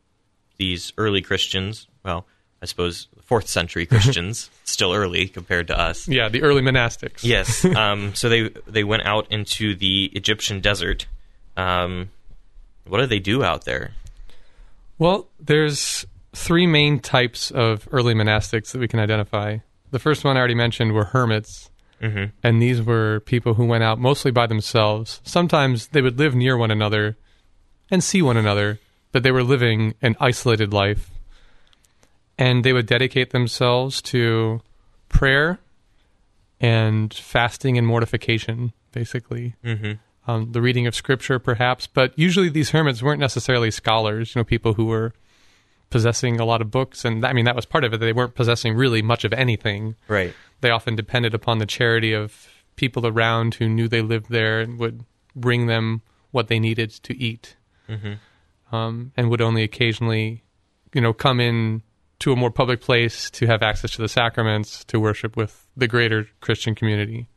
these 0.59 0.93
early 0.99 1.23
Christians, 1.23 1.87
well, 2.05 2.27
I 2.63 2.67
suppose 2.67 3.09
fourth 3.23 3.49
century 3.49 3.87
Christians, 3.93 4.51
still 4.65 4.93
early 4.93 5.29
compared 5.29 5.67
to 5.69 5.79
us. 5.79 6.09
Yeah, 6.09 6.29
the 6.29 6.43
early 6.43 6.63
monastics. 6.63 7.23
Yes. 7.23 7.65
Um, 7.77 8.15
so 8.15 8.29
they 8.29 8.49
they 8.67 8.85
went 8.85 9.05
out 9.05 9.27
into 9.31 9.75
the 9.75 10.11
Egyptian 10.15 10.61
desert. 10.61 11.07
Um, 11.57 12.11
what 12.87 12.99
do 13.01 13.07
they 13.07 13.19
do 13.21 13.43
out 13.45 13.65
there? 13.65 13.93
Well, 14.99 15.29
there's 15.39 16.07
three 16.35 16.67
main 16.67 16.99
types 17.01 17.51
of 17.51 17.89
early 17.93 18.15
monastics 18.15 18.73
that 18.73 18.79
we 18.79 18.89
can 18.89 18.99
identify. 19.01 19.59
The 19.91 19.99
first 19.99 20.25
one 20.25 20.37
I 20.37 20.41
already 20.41 20.55
mentioned 20.55 20.93
were 20.93 21.05
hermits, 21.05 21.71
hmm 22.01 22.27
and 22.43 22.63
these 22.63 22.81
were 22.83 23.21
people 23.21 23.55
who 23.55 23.65
went 23.65 23.85
out 23.85 23.99
mostly 23.99 24.31
by 24.31 24.47
themselves. 24.47 25.21
Sometimes 25.25 25.89
they 25.89 26.03
would 26.03 26.19
live 26.19 26.35
near 26.35 26.57
one 26.57 26.71
another 26.71 27.17
and 27.91 28.03
see 28.05 28.23
one 28.23 28.37
another, 28.37 28.79
but 29.13 29.23
they 29.23 29.31
were 29.31 29.43
living 29.43 29.95
an 30.03 30.17
isolated 30.21 30.73
life. 30.73 31.11
And 32.39 32.65
they 32.65 32.73
would 32.73 32.87
dedicate 32.87 33.31
themselves 33.31 34.01
to 34.03 34.61
prayer 35.09 35.59
and 36.61 37.13
fasting 37.13 37.77
and 37.77 37.87
mortification, 37.87 38.73
basically. 38.93 39.55
hmm 39.63 39.95
um, 40.29 40.53
the 40.53 40.61
reading 40.61 40.87
of 40.87 40.95
scripture, 40.95 41.39
perhaps. 41.39 41.87
But 41.87 42.17
usually, 42.17 42.51
these 42.51 42.71
hermits 42.71 43.03
weren't 43.03 43.19
necessarily 43.19 43.71
scholars. 43.71 44.35
You 44.35 44.41
know, 44.41 44.45
people 44.45 44.75
who 44.75 44.85
were 44.85 45.15
possessing 45.91 46.39
a 46.39 46.45
lot 46.45 46.61
of 46.61 46.71
books, 46.71 47.05
and 47.05 47.25
I 47.25 47.33
mean 47.33 47.47
that 47.47 47.57
was 47.57 47.65
part 47.65 47.83
of 47.83 47.95
it. 47.95 47.97
They 47.99 48.13
weren't 48.13 48.35
possessing 48.35 48.77
really 48.77 49.01
much 49.01 49.25
of 49.25 49.33
anything. 49.33 49.97
Right. 50.07 50.35
They 50.61 50.71
often 50.71 50.95
depended 50.95 51.35
upon 51.35 51.59
the 51.59 51.67
charity 51.67 52.13
of 52.13 52.47
people 52.77 53.07
around 53.07 53.55
who 53.55 53.69
knew 53.69 53.89
they 53.89 54.03
lived 54.03 54.29
there 54.29 54.61
and 54.61 54.79
would 54.79 55.05
bring 55.35 55.67
them 55.67 56.03
what 56.31 56.49
they 56.49 56.61
needed 56.61 56.91
to 56.91 57.17
eat, 57.17 57.57
um, 58.71 59.13
and 59.17 59.31
would 59.31 59.41
only 59.41 59.63
occasionally, 59.63 60.43
you 60.93 61.01
know, 61.01 61.15
come 61.15 61.41
in 61.41 61.83
to 62.21 62.33
a 62.33 62.37
more 62.37 62.51
public 62.51 62.81
place 62.81 63.31
to 63.31 63.47
have 63.47 63.63
access 63.63 63.93
to 63.93 64.03
the 64.03 64.09
sacraments 64.09 64.85
to 64.85 64.99
worship 64.99 65.37
with 65.37 65.67
the 65.77 65.87
greater 65.87 66.29
Christian 66.41 66.75
community. 66.75 67.29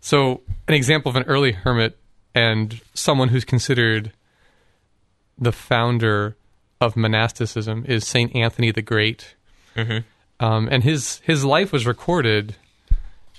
So, 0.00 0.42
an 0.68 0.74
example 0.74 1.08
of 1.08 1.16
an 1.16 1.22
early 1.24 1.52
hermit 1.52 1.98
and 2.34 2.80
someone 2.92 3.28
who's 3.28 3.44
considered 3.44 4.12
the 5.38 5.52
founder 5.52 6.36
of 6.80 6.96
monasticism 6.96 7.84
is 7.88 8.06
Saint 8.06 8.34
Anthony 8.36 8.70
the 8.70 8.82
Great, 8.82 9.34
um, 10.40 10.68
and 10.70 10.84
his 10.84 11.20
his 11.20 11.44
life 11.44 11.72
was 11.72 11.86
recorded 11.86 12.56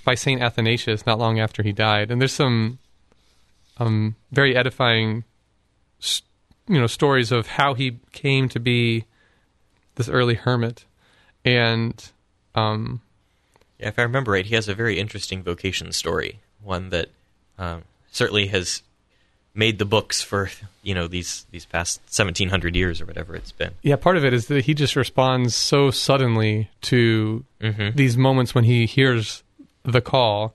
by 0.04 0.14
Saint 0.14 0.42
Athanasius 0.42 1.06
not 1.06 1.18
long 1.18 1.38
after 1.38 1.62
he 1.62 1.72
died. 1.72 2.10
And 2.10 2.20
there's 2.20 2.32
some 2.32 2.78
um, 3.78 4.16
very 4.32 4.56
edifying, 4.56 5.24
you 6.68 6.80
know, 6.80 6.86
stories 6.86 7.32
of 7.32 7.46
how 7.46 7.74
he 7.74 7.98
came 8.12 8.48
to 8.48 8.60
be 8.60 9.04
this 9.96 10.08
early 10.08 10.34
hermit, 10.34 10.84
and 11.44 12.10
um, 12.54 13.00
Yeah, 13.78 13.88
if 13.88 13.98
I 13.98 14.02
remember 14.02 14.32
right, 14.32 14.46
he 14.46 14.54
has 14.54 14.68
a 14.68 14.74
very 14.74 14.98
interesting 14.98 15.42
vocation 15.42 15.92
story, 15.92 16.40
one 16.62 16.90
that 16.90 17.08
um, 17.58 17.82
certainly 18.10 18.46
has 18.48 18.82
made 19.54 19.78
the 19.78 19.84
books 19.86 20.20
for 20.22 20.50
you 20.82 20.94
know 20.94 21.06
these 21.06 21.46
these 21.50 21.64
past 21.64 22.00
seventeen 22.12 22.50
hundred 22.50 22.76
years 22.76 23.00
or 23.00 23.06
whatever 23.06 23.34
it's 23.34 23.52
been. 23.52 23.72
Yeah, 23.82 23.96
part 23.96 24.16
of 24.16 24.24
it 24.24 24.32
is 24.32 24.46
that 24.46 24.66
he 24.66 24.74
just 24.74 24.96
responds 24.96 25.54
so 25.54 25.90
suddenly 25.90 26.70
to 26.82 27.44
these 27.94 28.16
moments 28.16 28.54
when 28.54 28.64
he 28.64 28.86
hears 28.86 29.42
the 29.82 30.00
call. 30.00 30.54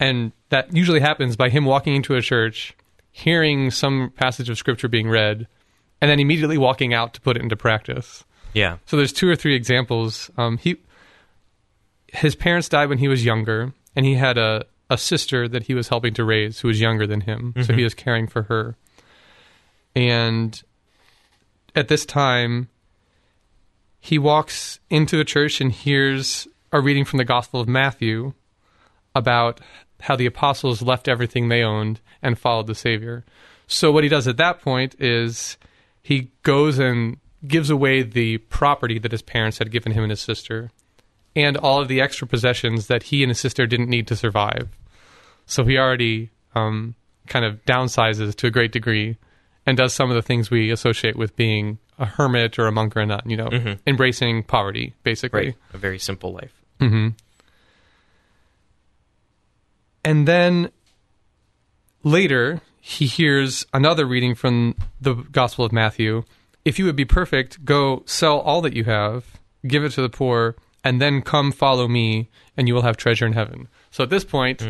And 0.00 0.32
that 0.48 0.74
usually 0.74 1.00
happens 1.00 1.36
by 1.36 1.50
him 1.50 1.66
walking 1.66 1.94
into 1.94 2.14
a 2.16 2.22
church, 2.22 2.74
hearing 3.12 3.70
some 3.70 4.10
passage 4.16 4.48
of 4.48 4.56
scripture 4.56 4.88
being 4.88 5.10
read, 5.10 5.46
and 6.00 6.10
then 6.10 6.18
immediately 6.18 6.56
walking 6.56 6.94
out 6.94 7.12
to 7.14 7.20
put 7.20 7.36
it 7.36 7.42
into 7.42 7.54
practice. 7.54 8.24
Yeah, 8.52 8.78
So 8.86 8.96
there's 8.96 9.12
two 9.12 9.28
or 9.28 9.36
three 9.36 9.54
examples. 9.54 10.30
Um, 10.36 10.58
he, 10.58 10.76
his 12.08 12.34
parents 12.34 12.68
died 12.68 12.88
when 12.88 12.98
he 12.98 13.08
was 13.08 13.24
younger, 13.24 13.72
and 13.94 14.04
he 14.04 14.14
had 14.14 14.38
a, 14.38 14.64
a 14.88 14.98
sister 14.98 15.46
that 15.48 15.64
he 15.64 15.74
was 15.74 15.88
helping 15.88 16.14
to 16.14 16.24
raise 16.24 16.60
who 16.60 16.68
was 16.68 16.80
younger 16.80 17.06
than 17.06 17.22
him. 17.22 17.54
So 17.64 17.72
he 17.74 17.84
was 17.84 17.94
caring 17.94 18.26
for 18.26 18.42
her. 18.44 18.76
And 19.94 20.60
at 21.74 21.88
this 21.88 22.04
time, 22.04 22.68
he 24.00 24.18
walks 24.18 24.80
into 24.88 25.16
the 25.16 25.24
church 25.24 25.60
and 25.60 25.70
hears 25.70 26.48
a 26.72 26.80
reading 26.80 27.04
from 27.04 27.18
the 27.18 27.24
Gospel 27.24 27.60
of 27.60 27.68
Matthew 27.68 28.32
about 29.14 29.60
how 30.00 30.16
the 30.16 30.26
apostles 30.26 30.82
left 30.82 31.08
everything 31.08 31.48
they 31.48 31.62
owned 31.62 32.00
and 32.22 32.38
followed 32.38 32.66
the 32.66 32.74
Savior. 32.74 33.24
So 33.66 33.92
what 33.92 34.02
he 34.04 34.08
does 34.08 34.26
at 34.26 34.38
that 34.38 34.60
point 34.60 34.96
is 34.98 35.56
he 36.02 36.30
goes 36.42 36.78
and 36.78 37.18
gives 37.46 37.70
away 37.70 38.02
the 38.02 38.38
property 38.38 38.98
that 38.98 39.12
his 39.12 39.22
parents 39.22 39.58
had 39.58 39.70
given 39.70 39.92
him 39.92 40.02
and 40.02 40.10
his 40.10 40.20
sister 40.20 40.70
and 41.34 41.56
all 41.56 41.80
of 41.80 41.88
the 41.88 42.00
extra 42.00 42.26
possessions 42.26 42.88
that 42.88 43.04
he 43.04 43.22
and 43.22 43.30
his 43.30 43.38
sister 43.38 43.66
didn't 43.66 43.88
need 43.88 44.06
to 44.08 44.16
survive. 44.16 44.68
So 45.46 45.64
he 45.64 45.78
already 45.78 46.30
um, 46.54 46.94
kind 47.28 47.44
of 47.44 47.64
downsizes 47.64 48.34
to 48.36 48.46
a 48.46 48.50
great 48.50 48.72
degree 48.72 49.16
and 49.66 49.76
does 49.76 49.94
some 49.94 50.10
of 50.10 50.16
the 50.16 50.22
things 50.22 50.50
we 50.50 50.70
associate 50.70 51.16
with 51.16 51.36
being 51.36 51.78
a 51.98 52.06
hermit 52.06 52.58
or 52.58 52.66
a 52.66 52.72
monk 52.72 52.96
or 52.96 53.00
a 53.00 53.06
nun, 53.06 53.22
you 53.26 53.36
know, 53.36 53.76
embracing 53.86 54.42
poverty, 54.42 54.94
basically. 55.02 55.46
right. 55.46 55.54
A 55.72 55.78
very 55.78 55.98
simple 55.98 56.32
life. 56.32 56.54
And 60.02 60.26
then 60.26 60.70
later, 62.02 62.62
he 62.80 63.06
hears 63.06 63.66
another 63.74 64.06
reading 64.06 64.34
from 64.34 64.74
the 65.00 65.14
Gospel 65.14 65.64
of 65.64 65.72
Matthew. 65.72 66.24
If 66.64 66.78
you 66.78 66.84
would 66.84 66.96
be 66.96 67.04
perfect, 67.04 67.64
go 67.64 68.02
sell 68.06 68.38
all 68.40 68.60
that 68.62 68.74
you 68.74 68.84
have, 68.84 69.24
give 69.66 69.84
it 69.84 69.92
to 69.92 70.02
the 70.02 70.08
poor, 70.10 70.56
and 70.84 71.00
then 71.00 71.22
come 71.22 71.52
follow 71.52 71.88
me, 71.88 72.28
and 72.56 72.68
you 72.68 72.74
will 72.74 72.82
have 72.82 72.96
treasure 72.96 73.26
in 73.26 73.32
heaven. 73.32 73.68
So 73.90 74.04
at 74.04 74.10
this 74.10 74.24
point, 74.24 74.62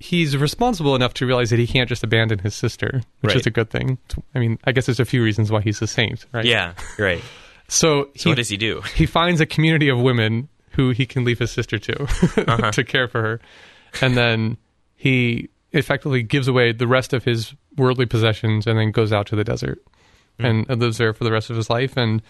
he's 0.00 0.36
responsible 0.36 0.94
enough 0.94 1.14
to 1.14 1.26
realize 1.26 1.50
that 1.50 1.58
he 1.58 1.66
can't 1.66 1.88
just 1.88 2.04
abandon 2.04 2.38
his 2.40 2.54
sister, 2.54 3.02
which 3.20 3.30
Right. 3.34 3.40
is 3.40 3.46
a 3.46 3.50
good 3.50 3.68
thing. 3.70 3.98
I 4.34 4.38
mean, 4.38 4.58
I 4.64 4.72
guess 4.72 4.86
there's 4.86 5.00
a 5.00 5.04
few 5.04 5.22
reasons 5.22 5.50
why 5.50 5.60
he's 5.60 5.82
a 5.82 5.86
saint, 5.86 6.24
right? 6.32 6.44
Yeah, 6.44 6.74
right. 6.98 7.22
So, 7.70 8.04
So 8.04 8.10
he, 8.14 8.28
what 8.30 8.36
does 8.36 8.48
he 8.48 8.56
do? 8.56 8.80
he 8.94 9.04
finds 9.04 9.42
a 9.42 9.46
community 9.46 9.90
of 9.90 10.00
women 10.00 10.48
who 10.70 10.88
he 10.90 11.04
can 11.04 11.24
leave 11.24 11.38
his 11.38 11.50
sister 11.50 11.78
to 11.78 12.02
Uh-huh. 12.50 12.70
to 12.70 12.82
care 12.82 13.08
for 13.08 13.20
her 13.20 13.40
and 14.00 14.16
then 14.16 14.56
he 14.96 15.50
effectively 15.72 16.22
gives 16.22 16.48
away 16.48 16.72
the 16.72 16.86
rest 16.86 17.12
of 17.12 17.24
his 17.24 17.52
worldly 17.76 18.06
possessions 18.06 18.66
and 18.66 18.78
then 18.78 18.90
goes 18.90 19.12
out 19.12 19.26
to 19.26 19.36
the 19.36 19.44
desert 19.44 19.82
Hmm. 20.38 20.44
and 20.68 20.68
lives 20.80 20.98
there 20.98 21.12
for 21.12 21.24
the 21.24 21.32
rest 21.32 21.50
of 21.50 21.56
his 21.56 21.68
life 21.68 21.96
and 21.96 22.22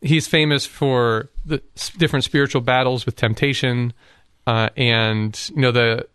he's 0.00 0.26
famous 0.26 0.66
for 0.66 1.28
the 1.44 1.62
different 1.96 2.24
spiritual 2.24 2.60
battles 2.60 3.06
with 3.06 3.14
temptation 3.14 3.92
uh, 4.48 4.68
and 4.76 5.50
you 5.54 5.60
know 5.62 5.70
the 5.70 6.06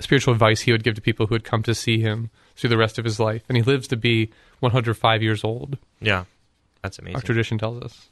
spiritual 0.00 0.32
advice 0.34 0.62
he 0.62 0.72
would 0.72 0.82
give 0.82 0.94
to 0.96 1.00
people 1.00 1.26
who 1.26 1.34
would 1.34 1.44
come 1.44 1.62
to 1.62 1.74
see 1.76 2.00
him 2.00 2.28
through 2.56 2.70
the 2.70 2.76
rest 2.76 2.98
of 2.98 3.04
his 3.04 3.20
life 3.20 3.42
and 3.48 3.56
he 3.56 3.62
lives 3.62 3.86
to 3.86 3.96
be 3.96 4.30
105 4.60 5.22
years 5.22 5.44
old 5.44 5.78
Yeah, 6.00 6.24
that's 6.82 6.98
amazing. 6.98 7.16
our 7.16 7.22
tradition 7.22 7.56
tells 7.58 7.82
us 7.84 8.08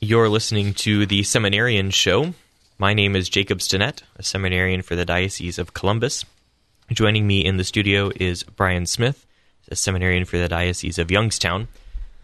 You're 0.00 0.28
listening 0.28 0.74
to 0.74 1.06
the 1.06 1.22
Seminarian 1.22 1.90
Show. 1.92 2.34
My 2.78 2.92
name 2.92 3.14
is 3.14 3.28
Jacob 3.28 3.58
Stinnett, 3.58 4.02
a 4.16 4.22
seminarian 4.24 4.82
for 4.82 4.96
the 4.96 5.04
Diocese 5.04 5.58
of 5.58 5.74
Columbus. 5.74 6.24
Joining 6.90 7.26
me 7.26 7.44
in 7.44 7.56
the 7.56 7.62
studio 7.64 8.10
is 8.16 8.42
Brian 8.42 8.86
Smith, 8.86 9.24
a 9.70 9.76
seminarian 9.76 10.24
for 10.24 10.38
the 10.38 10.48
Diocese 10.48 10.98
of 10.98 11.10
Youngstown. 11.10 11.68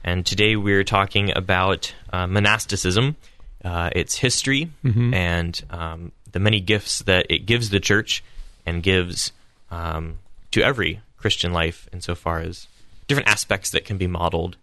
And 0.04 0.24
today 0.24 0.56
we're 0.56 0.84
talking 0.84 1.36
about 1.36 1.94
uh, 2.12 2.26
monasticism, 2.26 3.16
uh, 3.64 3.90
its 3.94 4.16
history, 4.16 4.70
and 5.14 5.62
um, 5.70 6.12
the 6.30 6.38
many 6.38 6.60
gifts 6.60 7.00
that 7.00 7.26
it 7.30 7.46
gives 7.46 7.70
the 7.70 7.80
church 7.80 8.22
and 8.64 8.82
gives 8.82 9.32
um, 9.70 10.18
to 10.52 10.62
every 10.62 11.00
Christian 11.16 11.52
life, 11.52 11.88
insofar 11.92 12.40
as 12.40 12.68
different 13.06 13.28
aspects 13.28 13.70
that 13.70 13.84
can 13.84 13.98
be 13.98 14.06
modeled 14.06 14.56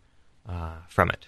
uh, 0.48 0.78
from 0.88 1.10
it. 1.10 1.28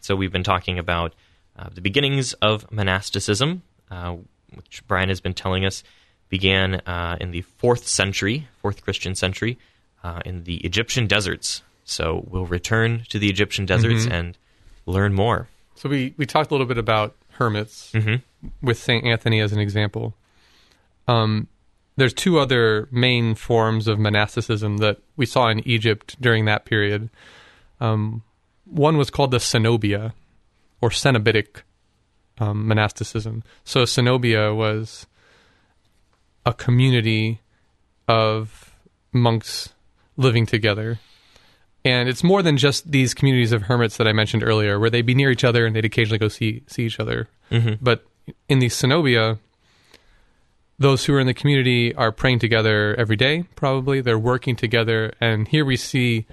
So 0.00 0.14
we've 0.14 0.32
been 0.32 0.44
talking 0.44 0.78
about 0.78 1.14
uh, 1.58 1.68
the 1.74 1.80
beginnings 1.80 2.32
of 2.34 2.70
monasticism, 2.70 3.62
uh, 3.90 4.16
which 4.54 4.82
Brian 4.86 5.08
has 5.08 5.20
been 5.20 5.34
telling 5.34 5.64
us 5.64 5.82
began 6.28 6.76
uh, 6.86 7.16
in 7.20 7.30
the 7.30 7.42
fourth 7.42 7.88
century, 7.88 8.46
fourth 8.60 8.82
Christian 8.82 9.14
century, 9.14 9.58
uh, 10.02 10.20
in 10.24 10.44
the 10.44 10.56
Egyptian 10.58 11.06
deserts. 11.06 11.62
So 11.84 12.24
we'll 12.28 12.46
return 12.46 13.04
to 13.08 13.18
the 13.18 13.30
Egyptian 13.30 13.66
deserts 13.66 14.06
and 14.12 14.38
learn 14.86 15.14
more. 15.14 15.48
So 15.74 15.88
we, 15.88 16.14
we 16.16 16.26
talked 16.26 16.50
a 16.50 16.54
little 16.54 16.66
bit 16.66 16.78
about 16.78 17.16
hermits 17.32 17.92
with 18.60 18.78
Saint 18.78 19.04
Anthony 19.04 19.40
as 19.40 19.52
an 19.52 19.60
example. 19.60 20.14
Um, 21.06 21.48
there's 21.96 22.12
two 22.12 22.38
other 22.38 22.88
main 22.90 23.34
forms 23.34 23.88
of 23.88 23.98
monasticism 23.98 24.78
that 24.78 24.98
we 25.16 25.26
saw 25.26 25.48
in 25.48 25.66
Egypt 25.66 26.20
during 26.20 26.44
that 26.44 26.64
period. 26.64 27.10
Um, 27.80 28.22
one 28.64 28.96
was 28.96 29.10
called 29.10 29.30
the 29.30 29.38
Cenobia, 29.38 30.12
or 30.80 30.90
Cenobitic 30.90 31.62
um, 32.38 32.68
monasticism. 32.68 33.42
So 33.64 33.84
Cenobia 33.84 34.54
was 34.54 35.06
a 36.46 36.52
community 36.52 37.40
of 38.06 38.74
monks 39.12 39.74
living 40.18 40.44
together 40.44 40.98
and 41.84 42.08
it's 42.08 42.24
more 42.24 42.42
than 42.42 42.56
just 42.56 42.90
these 42.90 43.14
communities 43.14 43.52
of 43.52 43.62
hermits 43.62 43.96
that 43.96 44.08
I 44.08 44.12
mentioned 44.12 44.42
earlier, 44.42 44.78
where 44.78 44.90
they'd 44.90 45.06
be 45.06 45.14
near 45.14 45.30
each 45.30 45.44
other 45.44 45.64
and 45.64 45.74
they'd 45.74 45.84
occasionally 45.84 46.18
go 46.18 46.28
see 46.28 46.62
see 46.66 46.84
each 46.84 47.00
other. 47.00 47.28
Mm-hmm. 47.50 47.74
But 47.80 48.04
in 48.48 48.58
the 48.58 48.66
Cenobia, 48.66 49.38
those 50.78 51.04
who 51.04 51.14
are 51.14 51.20
in 51.20 51.26
the 51.26 51.34
community 51.34 51.94
are 51.94 52.12
praying 52.12 52.40
together 52.40 52.94
every 52.96 53.16
day. 53.16 53.44
Probably 53.54 54.00
they're 54.00 54.18
working 54.18 54.56
together, 54.56 55.12
and 55.20 55.46
here 55.48 55.64
we 55.64 55.76
see 55.76 56.26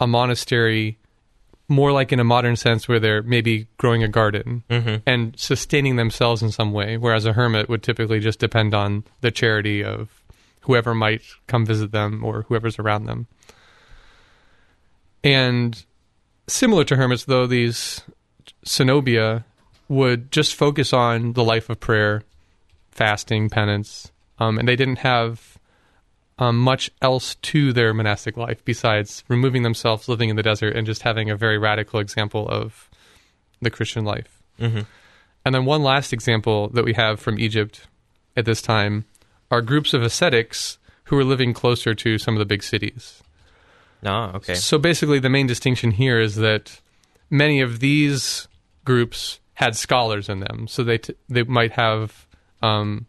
a 0.00 0.06
monastery 0.06 0.98
more 1.68 1.90
like 1.90 2.12
in 2.12 2.20
a 2.20 2.24
modern 2.24 2.54
sense, 2.54 2.86
where 2.88 3.00
they're 3.00 3.22
maybe 3.22 3.66
growing 3.76 4.02
a 4.02 4.08
garden 4.08 4.62
mm-hmm. 4.70 4.96
and 5.04 5.38
sustaining 5.38 5.96
themselves 5.96 6.40
in 6.40 6.50
some 6.50 6.72
way, 6.72 6.96
whereas 6.96 7.24
a 7.24 7.32
hermit 7.32 7.68
would 7.68 7.82
typically 7.82 8.20
just 8.20 8.38
depend 8.38 8.72
on 8.72 9.02
the 9.20 9.32
charity 9.32 9.82
of 9.82 10.15
whoever 10.66 10.94
might 10.94 11.22
come 11.46 11.64
visit 11.64 11.92
them 11.92 12.24
or 12.24 12.42
whoever's 12.42 12.78
around 12.78 13.04
them. 13.04 13.26
And 15.24 15.84
similar 16.46 16.84
to 16.84 16.96
hermits, 16.96 17.24
though, 17.24 17.46
these 17.46 18.02
cenobia 18.64 19.44
would 19.88 20.30
just 20.30 20.54
focus 20.54 20.92
on 20.92 21.32
the 21.32 21.44
life 21.44 21.70
of 21.70 21.80
prayer, 21.80 22.22
fasting, 22.90 23.48
penance, 23.48 24.12
um, 24.38 24.58
and 24.58 24.68
they 24.68 24.76
didn't 24.76 24.98
have 24.98 25.58
um, 26.38 26.58
much 26.58 26.90
else 27.00 27.36
to 27.36 27.72
their 27.72 27.94
monastic 27.94 28.36
life 28.36 28.64
besides 28.64 29.24
removing 29.28 29.62
themselves, 29.62 30.08
living 30.08 30.28
in 30.28 30.36
the 30.36 30.42
desert, 30.42 30.76
and 30.76 30.86
just 30.86 31.02
having 31.02 31.30
a 31.30 31.36
very 31.36 31.58
radical 31.58 32.00
example 32.00 32.48
of 32.48 32.90
the 33.62 33.70
Christian 33.70 34.04
life. 34.04 34.42
Mm-hmm. 34.60 34.80
And 35.44 35.54
then 35.54 35.64
one 35.64 35.82
last 35.82 36.12
example 36.12 36.68
that 36.70 36.84
we 36.84 36.94
have 36.94 37.20
from 37.20 37.38
Egypt 37.38 37.86
at 38.36 38.44
this 38.44 38.60
time 38.60 39.04
are 39.50 39.62
groups 39.62 39.94
of 39.94 40.02
ascetics 40.02 40.78
who 41.04 41.18
are 41.18 41.24
living 41.24 41.52
closer 41.52 41.94
to 41.94 42.18
some 42.18 42.34
of 42.34 42.38
the 42.38 42.44
big 42.44 42.62
cities. 42.62 43.22
No, 44.02 44.32
okay. 44.34 44.54
So 44.54 44.78
basically, 44.78 45.18
the 45.18 45.30
main 45.30 45.46
distinction 45.46 45.92
here 45.92 46.20
is 46.20 46.36
that 46.36 46.80
many 47.30 47.60
of 47.60 47.80
these 47.80 48.48
groups 48.84 49.40
had 49.54 49.76
scholars 49.76 50.28
in 50.28 50.40
them, 50.40 50.68
so 50.68 50.84
they 50.84 50.98
t- 50.98 51.14
they 51.28 51.42
might 51.44 51.72
have, 51.72 52.26
um, 52.62 53.06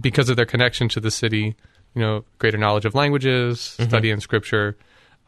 because 0.00 0.28
of 0.28 0.36
their 0.36 0.46
connection 0.46 0.88
to 0.90 1.00
the 1.00 1.10
city, 1.10 1.56
you 1.94 2.02
know, 2.02 2.24
greater 2.38 2.58
knowledge 2.58 2.84
of 2.84 2.94
languages, 2.94 3.60
study 3.60 4.10
in 4.10 4.20
scripture, 4.20 4.76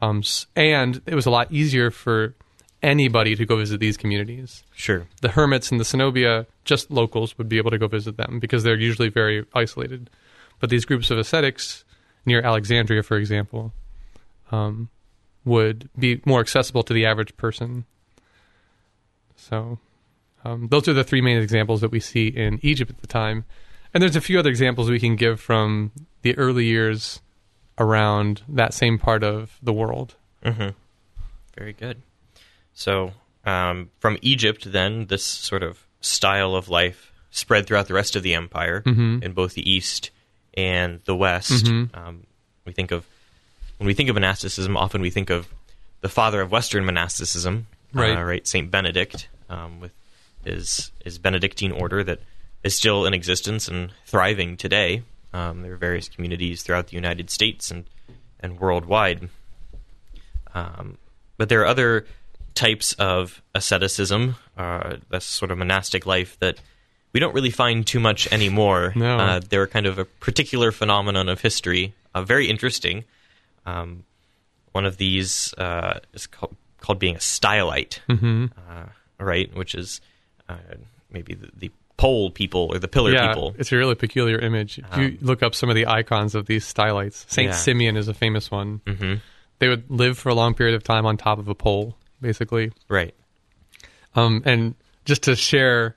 um, 0.01 0.21
and 0.55 1.01
it 1.05 1.15
was 1.15 1.25
a 1.25 1.31
lot 1.31 1.51
easier 1.51 1.89
for 1.89 2.35
anybody 2.83 3.35
to 3.35 3.45
go 3.45 3.57
visit 3.57 3.79
these 3.79 3.97
communities. 3.97 4.63
Sure. 4.75 5.07
The 5.21 5.29
hermits 5.29 5.71
in 5.71 5.77
the 5.77 5.83
Cenobia, 5.83 6.45
just 6.65 6.91
locals 6.91 7.37
would 7.37 7.49
be 7.49 7.57
able 7.57 7.71
to 7.71 7.77
go 7.77 7.87
visit 7.87 8.17
them 8.17 8.39
because 8.39 8.63
they're 8.63 8.75
usually 8.75 9.09
very 9.09 9.45
isolated. 9.53 10.09
But 10.59 10.69
these 10.69 10.85
groups 10.85 11.11
of 11.11 11.17
ascetics 11.17 11.83
near 12.25 12.41
Alexandria, 12.41 13.03
for 13.03 13.17
example, 13.17 13.73
um, 14.51 14.89
would 15.45 15.89
be 15.97 16.21
more 16.25 16.39
accessible 16.39 16.83
to 16.83 16.93
the 16.93 17.05
average 17.05 17.35
person. 17.37 17.85
So, 19.35 19.79
um, 20.43 20.67
those 20.69 20.87
are 20.87 20.93
the 20.93 21.03
three 21.03 21.21
main 21.21 21.37
examples 21.37 21.81
that 21.81 21.91
we 21.91 21.99
see 21.99 22.27
in 22.27 22.59
Egypt 22.63 22.91
at 22.91 22.99
the 23.01 23.07
time. 23.07 23.45
And 23.93 24.01
there's 24.01 24.15
a 24.15 24.21
few 24.21 24.39
other 24.39 24.49
examples 24.49 24.89
we 24.89 24.99
can 24.99 25.15
give 25.15 25.39
from 25.39 25.91
the 26.21 26.37
early 26.37 26.65
years 26.65 27.21
around 27.77 28.41
that 28.49 28.73
same 28.73 28.97
part 28.97 29.23
of 29.23 29.57
the 29.61 29.73
world. 29.73 30.15
Mm-hmm. 30.43 30.69
Very 31.57 31.73
good. 31.73 32.01
So, 32.73 33.13
um, 33.45 33.89
from 33.99 34.17
Egypt, 34.21 34.71
then, 34.71 35.05
this 35.05 35.25
sort 35.25 35.63
of 35.63 35.87
style 36.01 36.55
of 36.55 36.69
life 36.69 37.11
spread 37.31 37.65
throughout 37.67 37.87
the 37.87 37.93
rest 37.93 38.15
of 38.15 38.23
the 38.23 38.33
empire 38.33 38.81
Mhm. 38.85 39.23
in 39.23 39.31
both 39.33 39.53
the 39.53 39.69
east 39.69 40.11
and 40.57 40.99
the 41.05 41.15
west. 41.15 41.65
Mhm. 41.65 41.95
Um, 41.95 42.23
we 42.65 42.73
think 42.73 42.91
of 42.91 43.05
when 43.77 43.87
we 43.87 43.93
think 43.93 44.09
of 44.09 44.15
monasticism, 44.15 44.75
often 44.75 44.99
we 45.01 45.11
think 45.11 45.29
of 45.29 45.47
the 46.01 46.09
father 46.09 46.41
of 46.41 46.51
Western 46.51 46.83
monasticism, 46.83 47.67
Right. 47.93 48.17
Uh, 48.17 48.23
right, 48.23 48.45
Saint 48.45 48.69
Benedict, 48.69 49.29
um, 49.49 49.79
with 49.79 49.93
his 50.43 50.91
his 51.03 51.17
Benedictine 51.19 51.71
order 51.71 52.03
that 52.03 52.19
is 52.63 52.75
still 52.75 53.05
in 53.05 53.13
existence 53.13 53.67
and 53.69 53.91
thriving 54.05 54.57
today. 54.57 55.03
Um, 55.33 55.61
there 55.61 55.73
are 55.73 55.77
various 55.77 56.09
communities 56.09 56.63
throughout 56.63 56.87
the 56.87 56.95
United 56.95 57.29
States 57.29 57.71
and 57.71 57.85
and 58.39 58.59
worldwide. 58.59 59.29
Um, 60.53 60.97
but 61.37 61.49
there 61.49 61.61
are 61.61 61.65
other 61.67 62.05
types 62.55 62.93
of 62.93 63.41
asceticism, 63.53 64.35
uh, 64.57 64.97
that's 65.09 65.25
sort 65.25 65.51
of 65.51 65.57
monastic 65.59 66.05
life 66.05 66.37
that 66.39 66.57
we 67.17 67.19
don't 67.19 67.33
really 67.33 67.49
find 67.49 67.87
too 67.87 67.99
much 67.99 68.31
anymore. 68.31 68.93
No. 68.95 69.17
Uh, 69.17 69.39
they're 69.49 69.65
kind 69.65 69.87
of 69.87 69.97
a 69.97 70.05
particular 70.05 70.71
phenomenon 70.71 71.29
of 71.29 71.41
history, 71.41 71.95
uh, 72.13 72.21
very 72.21 72.47
interesting. 72.47 73.05
Um, 73.65 74.03
one 74.71 74.85
of 74.85 74.97
these 74.97 75.51
uh, 75.57 75.99
is 76.13 76.27
called, 76.27 76.55
called 76.79 76.99
being 76.99 77.15
a 77.15 77.17
stylite, 77.19 78.01
Mm-hmm. 78.07 78.45
uh, 78.69 78.83
right? 79.19 79.51
Which 79.55 79.73
is 79.73 79.99
uh, 80.47 80.57
maybe 81.11 81.33
the, 81.33 81.49
the 81.57 81.71
pole 81.97 82.29
people 82.29 82.69
or 82.71 82.77
the 82.77 82.87
pillar 82.87 83.11
yeah, 83.13 83.29
people. 83.29 83.55
it's 83.57 83.71
a 83.71 83.77
really 83.77 83.95
peculiar 83.95 84.37
image. 84.37 84.77
If 84.77 84.85
you 84.97 85.05
Um, 85.05 85.17
look 85.21 85.41
up 85.41 85.55
some 85.55 85.69
of 85.69 85.75
the 85.75 85.87
icons 85.87 86.35
of 86.35 86.45
these 86.45 86.65
stylites, 86.67 87.25
Saint 87.29 87.47
Yeah. 87.49 87.55
Simeon 87.55 87.97
is 87.97 88.07
a 88.07 88.13
famous 88.13 88.51
one. 88.51 88.81
hmm 88.85 89.15
They 89.57 89.69
would 89.69 89.89
live 89.89 90.19
for 90.19 90.29
a 90.29 90.35
long 90.35 90.53
period 90.53 90.75
of 90.75 90.83
time 90.83 91.07
on 91.07 91.17
top 91.17 91.39
of 91.39 91.47
a 91.47 91.55
pole, 91.55 91.97
basically. 92.21 92.73
Right. 92.87 93.15
Um, 94.13 94.43
and 94.45 94.75
just 95.05 95.23
to 95.23 95.35
share 95.35 95.95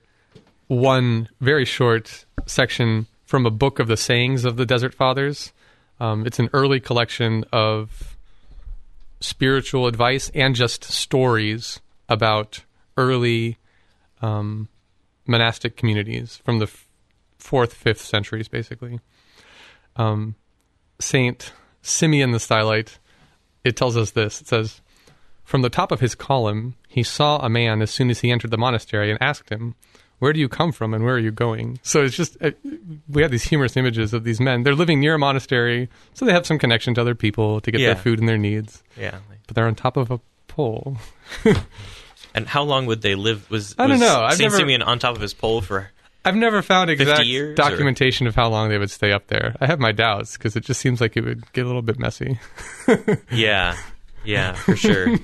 one 0.71 1.27
very 1.41 1.65
short 1.65 2.23
section 2.45 3.05
from 3.25 3.45
a 3.45 3.51
book 3.51 3.77
of 3.77 3.89
the 3.89 3.97
sayings 3.97 4.45
of 4.45 4.55
the 4.55 4.65
Desert 4.65 4.93
Fathers, 4.93 5.51
um, 5.99 6.25
it's 6.25 6.39
an 6.39 6.49
early 6.53 6.79
collection 6.79 7.43
of 7.51 8.15
spiritual 9.19 9.85
advice 9.85 10.31
and 10.33 10.55
just 10.55 10.85
stories 10.85 11.81
about 12.07 12.61
early 12.95 13.57
um, 14.21 14.69
monastic 15.27 15.75
communities 15.75 16.37
from 16.45 16.59
the 16.59 16.67
f- 16.67 16.87
fourth, 17.37 17.73
fifth 17.73 18.01
centuries, 18.01 18.47
basically. 18.47 19.01
Um, 19.97 20.35
Saint 20.99 21.51
Simeon 21.81 22.31
the 22.31 22.37
Stylite, 22.37 22.97
it 23.65 23.75
tells 23.75 23.97
us 23.97 24.11
this. 24.11 24.39
It 24.39 24.47
says, 24.47 24.79
From 25.43 25.63
the 25.63 25.69
top 25.69 25.91
of 25.91 25.99
his 25.99 26.15
column, 26.15 26.75
he 26.87 27.03
saw 27.03 27.39
a 27.39 27.49
man 27.49 27.81
as 27.81 27.91
soon 27.91 28.09
as 28.09 28.21
he 28.21 28.31
entered 28.31 28.51
the 28.51 28.57
monastery 28.57 29.11
and 29.11 29.21
asked 29.21 29.49
him, 29.49 29.75
Where 30.21 30.33
do 30.33 30.39
you 30.39 30.47
come 30.47 30.71
from 30.71 30.93
and 30.93 31.03
where 31.03 31.15
are 31.15 31.19
you 31.19 31.31
going? 31.31 31.79
So 31.81 32.03
it's 32.03 32.15
just, 32.15 32.37
uh, 32.41 32.51
we 33.09 33.23
have 33.23 33.31
these 33.31 33.43
humorous 33.43 33.75
images 33.75 34.13
of 34.13 34.23
these 34.23 34.39
men. 34.39 34.61
They're 34.61 34.75
living 34.75 34.99
near 34.99 35.15
a 35.15 35.19
monastery, 35.19 35.89
so 36.13 36.25
they 36.25 36.31
have 36.31 36.45
some 36.45 36.59
connection 36.59 36.93
to 36.93 37.01
other 37.01 37.15
people 37.15 37.59
to 37.61 37.71
get 37.71 37.81
Yeah. 37.81 37.87
their 37.95 38.03
food 38.03 38.19
and 38.19 38.29
their 38.29 38.37
needs, 38.37 38.83
Yeah. 38.95 39.17
but 39.47 39.55
they're 39.55 39.65
on 39.65 39.73
top 39.73 39.97
of 39.97 40.11
a 40.11 40.19
pole. 40.47 40.97
And 42.33 42.47
how 42.47 42.63
long 42.63 42.85
would 42.85 43.01
they 43.01 43.15
live? 43.15 43.49
Was 43.51 43.75
I 43.77 43.87
don't 43.87 43.99
was 43.99 43.99
know. 44.01 44.21
I've 44.21 44.35
Saint 44.35 44.51
never- 44.51 44.57
Simeon 44.57 44.81
on 44.83 44.99
top 44.99 45.15
of 45.15 45.21
his 45.21 45.33
pole 45.33 45.59
for? 45.59 45.89
I've 46.23 46.35
never 46.35 46.61
found 46.61 46.89
exact 46.89 47.25
years, 47.25 47.51
or- 47.51 47.55
documentation 47.55 48.25
of 48.27 48.35
how 48.35 48.47
long 48.47 48.69
they 48.69 48.77
would 48.77 48.91
stay 48.91 49.11
up 49.11 49.27
there. 49.27 49.55
I 49.59 49.65
have 49.65 49.79
my 49.81 49.91
doubts 49.91 50.37
because 50.37 50.55
it 50.55 50.63
just 50.63 50.79
seems 50.79 51.01
like 51.01 51.17
it 51.17 51.25
would 51.25 51.51
get 51.51 51.65
a 51.65 51.67
little 51.67 51.81
bit 51.81 51.99
messy. 51.99 52.39
Yeah, 53.31 53.75
yeah, 54.23 54.53
for 54.53 54.75
sure. 54.77 55.17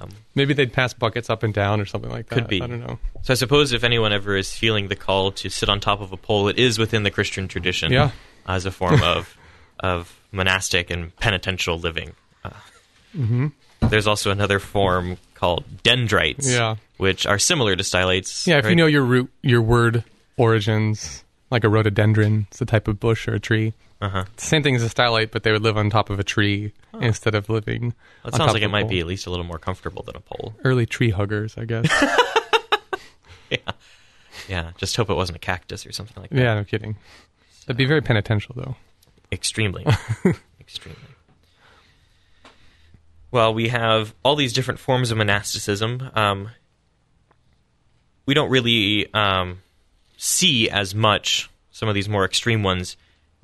Um, 0.00 0.10
Maybe 0.34 0.52
they'd 0.54 0.72
pass 0.72 0.92
buckets 0.94 1.30
up 1.30 1.42
and 1.42 1.52
down 1.54 1.80
or 1.80 1.86
something 1.86 2.10
like 2.10 2.28
that. 2.28 2.34
Could 2.34 2.48
be. 2.48 2.60
I 2.62 2.66
don't 2.66 2.80
know. 2.80 2.98
so 3.22 3.32
I 3.32 3.36
suppose 3.36 3.72
if 3.72 3.84
anyone 3.84 4.12
ever 4.12 4.36
is 4.36 4.52
feeling 4.52 4.88
the 4.88 4.96
call 4.96 5.32
to 5.32 5.48
sit 5.48 5.68
on 5.68 5.80
top 5.80 6.00
of 6.00 6.12
a 6.12 6.16
pole, 6.16 6.48
it 6.48 6.58
is 6.58 6.78
within 6.78 7.02
the 7.02 7.10
Christian 7.10 7.48
tradition 7.48 7.92
Yeah. 7.92 8.10
as 8.46 8.66
a 8.66 8.70
form 8.70 9.02
of 9.02 9.36
of 9.80 10.18
monastic 10.32 10.90
and 10.90 11.14
penitential 11.16 11.78
living. 11.78 12.12
Uh, 12.44 12.50
Mm-hmm. 13.16 13.46
There's 13.88 14.06
also 14.06 14.30
another 14.30 14.58
form 14.58 15.16
called 15.34 15.64
dendrites, 15.82 16.50
Yeah. 16.50 16.76
which 16.98 17.24
are 17.26 17.38
similar 17.38 17.74
to 17.76 17.82
stylites. 17.84 18.46
Yeah, 18.46 18.58
if 18.58 18.64
right? 18.64 18.70
you 18.70 18.76
know 18.76 18.86
your 18.86 19.04
root, 19.04 19.30
your 19.42 19.62
word 19.62 20.04
origins, 20.36 21.24
like 21.50 21.64
a 21.64 21.68
rhododendron, 21.68 22.46
it's 22.50 22.60
a 22.60 22.66
type 22.66 22.88
of 22.88 23.00
bush 23.00 23.26
or 23.28 23.34
a 23.34 23.40
tree. 23.40 23.72
Uh-huh. 24.00 24.24
Same 24.36 24.62
thing 24.62 24.76
as 24.76 24.82
a 24.82 24.88
stylite, 24.88 25.30
but 25.30 25.42
they 25.42 25.52
would 25.52 25.62
live 25.62 25.76
on 25.78 25.88
top 25.88 26.10
of 26.10 26.20
a 26.20 26.24
tree 26.24 26.72
instead 27.00 27.34
of 27.34 27.48
living. 27.48 27.94
That 28.24 28.34
on 28.34 28.38
sounds 28.38 28.52
like 28.52 28.62
it 28.62 28.68
might 28.68 28.88
be 28.88 29.00
at 29.00 29.06
least 29.06 29.26
a 29.26 29.30
little 29.30 29.44
more 29.46 29.58
comfortable 29.58 30.02
than 30.02 30.16
a 30.16 30.20
pole. 30.20 30.54
early 30.64 30.84
tree 30.86 31.10
huggers, 31.10 31.56
I 31.56 31.64
guess. 31.64 31.86
Yeah, 33.48 33.58
yeah. 34.48 34.70
just 34.76 34.96
hope 34.96 35.08
it 35.08 35.14
wasn't 35.14 35.36
a 35.36 35.38
cactus 35.38 35.86
or 35.86 35.92
something 35.92 36.20
like 36.20 36.30
that. 36.30 36.36
yeah, 36.40 36.54
no 36.54 36.64
kidding. 36.64 36.96
That'd 37.64 37.76
be 37.76 37.84
very 37.84 38.02
penitential, 38.02 38.56
though. 38.56 38.74
Extremely. 39.30 39.86
Extremely. 40.60 40.98
Well, 43.30 43.54
we 43.54 43.68
have 43.68 44.14
all 44.24 44.34
these 44.34 44.52
different 44.52 44.80
forms 44.80 45.12
of 45.12 45.18
monasticism. 45.18 46.10
Um, 46.14 46.50
we 48.26 48.34
don't 48.34 48.50
really 48.50 49.12
um, 49.14 49.60
see 50.16 50.68
as 50.68 50.92
much 50.92 51.48
some 51.70 51.88
of 51.88 51.94
these 51.94 52.08
more 52.08 52.24
extreme 52.24 52.64
ones 52.64 52.96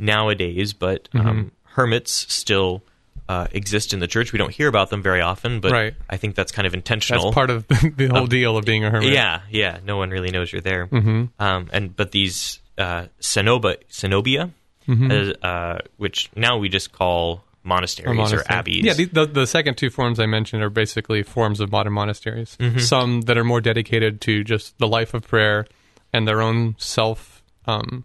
nowadays, 0.03 0.73
but 0.75 1.09
um, 1.15 1.53
hermits 1.65 2.13
still 2.33 2.83
uh, 3.29 3.47
exist 3.53 3.95
in 3.95 4.01
the 4.01 4.07
church. 4.09 4.33
We 4.33 4.39
don't 4.39 4.53
hear 4.53 4.69
about 4.69 4.91
them 4.91 5.03
very 5.03 5.21
often, 5.23 5.61
but 5.61 5.73
Right. 5.73 5.95
I 6.11 6.17
think 6.19 6.35
that's 6.35 6.53
kind 6.53 6.67
of 6.67 6.75
intentional. 6.75 7.25
That's 7.31 7.35
part 7.35 7.51
of 7.51 7.67
the, 7.69 7.93
the 7.97 8.07
whole 8.09 8.27
deal 8.27 8.57
of 8.59 8.65
being 8.65 8.85
a 8.85 8.91
hermit. 8.91 9.13
Yeah, 9.13 9.41
yeah. 9.51 9.79
No 9.87 9.97
one 9.97 10.11
really 10.11 10.31
knows 10.31 10.53
you're 10.53 10.61
there. 10.61 10.87
hmm 10.87 11.27
Um, 11.39 11.71
and 11.73 11.97
but 11.97 12.11
these 12.11 12.61
uh, 12.77 13.07
cenoba, 13.21 13.77
cenobia, 13.91 14.51
Mhm. 14.89 15.35
uh, 15.43 15.47
uh, 15.47 15.79
which 15.97 16.29
now 16.35 16.59
we 16.59 16.69
just 16.69 16.91
call 16.91 17.45
monasteries 17.63 18.33
Or 18.33 18.41
or 18.41 18.45
abbeys. 18.51 18.83
Yeah, 18.85 18.95
the, 18.95 19.05
the, 19.05 19.27
the 19.27 19.47
second 19.47 19.77
two 19.77 19.91
forms 19.91 20.19
I 20.19 20.27
mentioned 20.27 20.61
are 20.65 20.71
basically 20.71 21.23
forms 21.23 21.61
of 21.61 21.71
modern 21.71 21.93
monasteries. 21.93 22.57
Mm-hmm. 22.59 22.79
Some 22.79 23.21
that 23.23 23.39
are 23.39 23.45
more 23.45 23.61
dedicated 23.61 24.21
to 24.23 24.43
just 24.43 24.77
the 24.79 24.89
life 24.89 25.15
of 25.15 25.23
prayer 25.27 25.67
and 26.13 26.27
their 26.27 26.43
own 26.43 26.75
self, 26.79 27.45
um, 27.67 28.03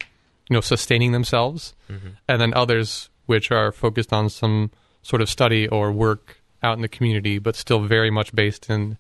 you 0.50 0.54
know, 0.54 0.62
sustaining 0.62 1.12
themselves, 1.12 1.74
Mm-hmm. 1.92 2.10
and 2.28 2.42
then 2.42 2.54
others 2.54 3.10
which 3.26 3.52
are 3.52 3.72
focused 3.72 4.14
on 4.14 4.30
some 4.30 4.72
sort 5.02 5.22
of 5.22 5.30
study 5.30 5.68
or 5.68 5.92
work 5.92 6.42
out 6.64 6.76
in 6.78 6.82
the 6.82 6.88
community, 6.88 7.40
but 7.40 7.56
still 7.56 7.80
very 7.82 8.10
much 8.10 8.34
based 8.34 8.70
in 8.70 8.98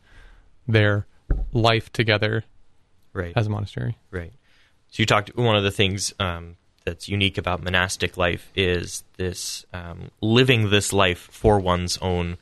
their 0.67 1.05
life 1.53 1.91
together 1.91 2.43
right, 3.13 3.33
as 3.35 3.47
a 3.47 3.49
monastery. 3.49 3.97
right. 4.11 4.31
So 4.89 5.01
you 5.01 5.05
talked. 5.05 5.35
One 5.35 5.55
of 5.57 5.63
the 5.63 5.71
things 5.71 6.13
um, 6.19 6.55
that's 6.85 7.09
unique 7.09 7.37
about 7.37 7.61
monastic 7.61 8.15
life 8.15 8.49
is 8.55 9.03
this 9.17 9.65
um, 9.73 10.11
living 10.21 10.69
this 10.69 10.93
life 10.93 11.27
for 11.31 11.59
one's 11.59 11.97
own 11.97 12.37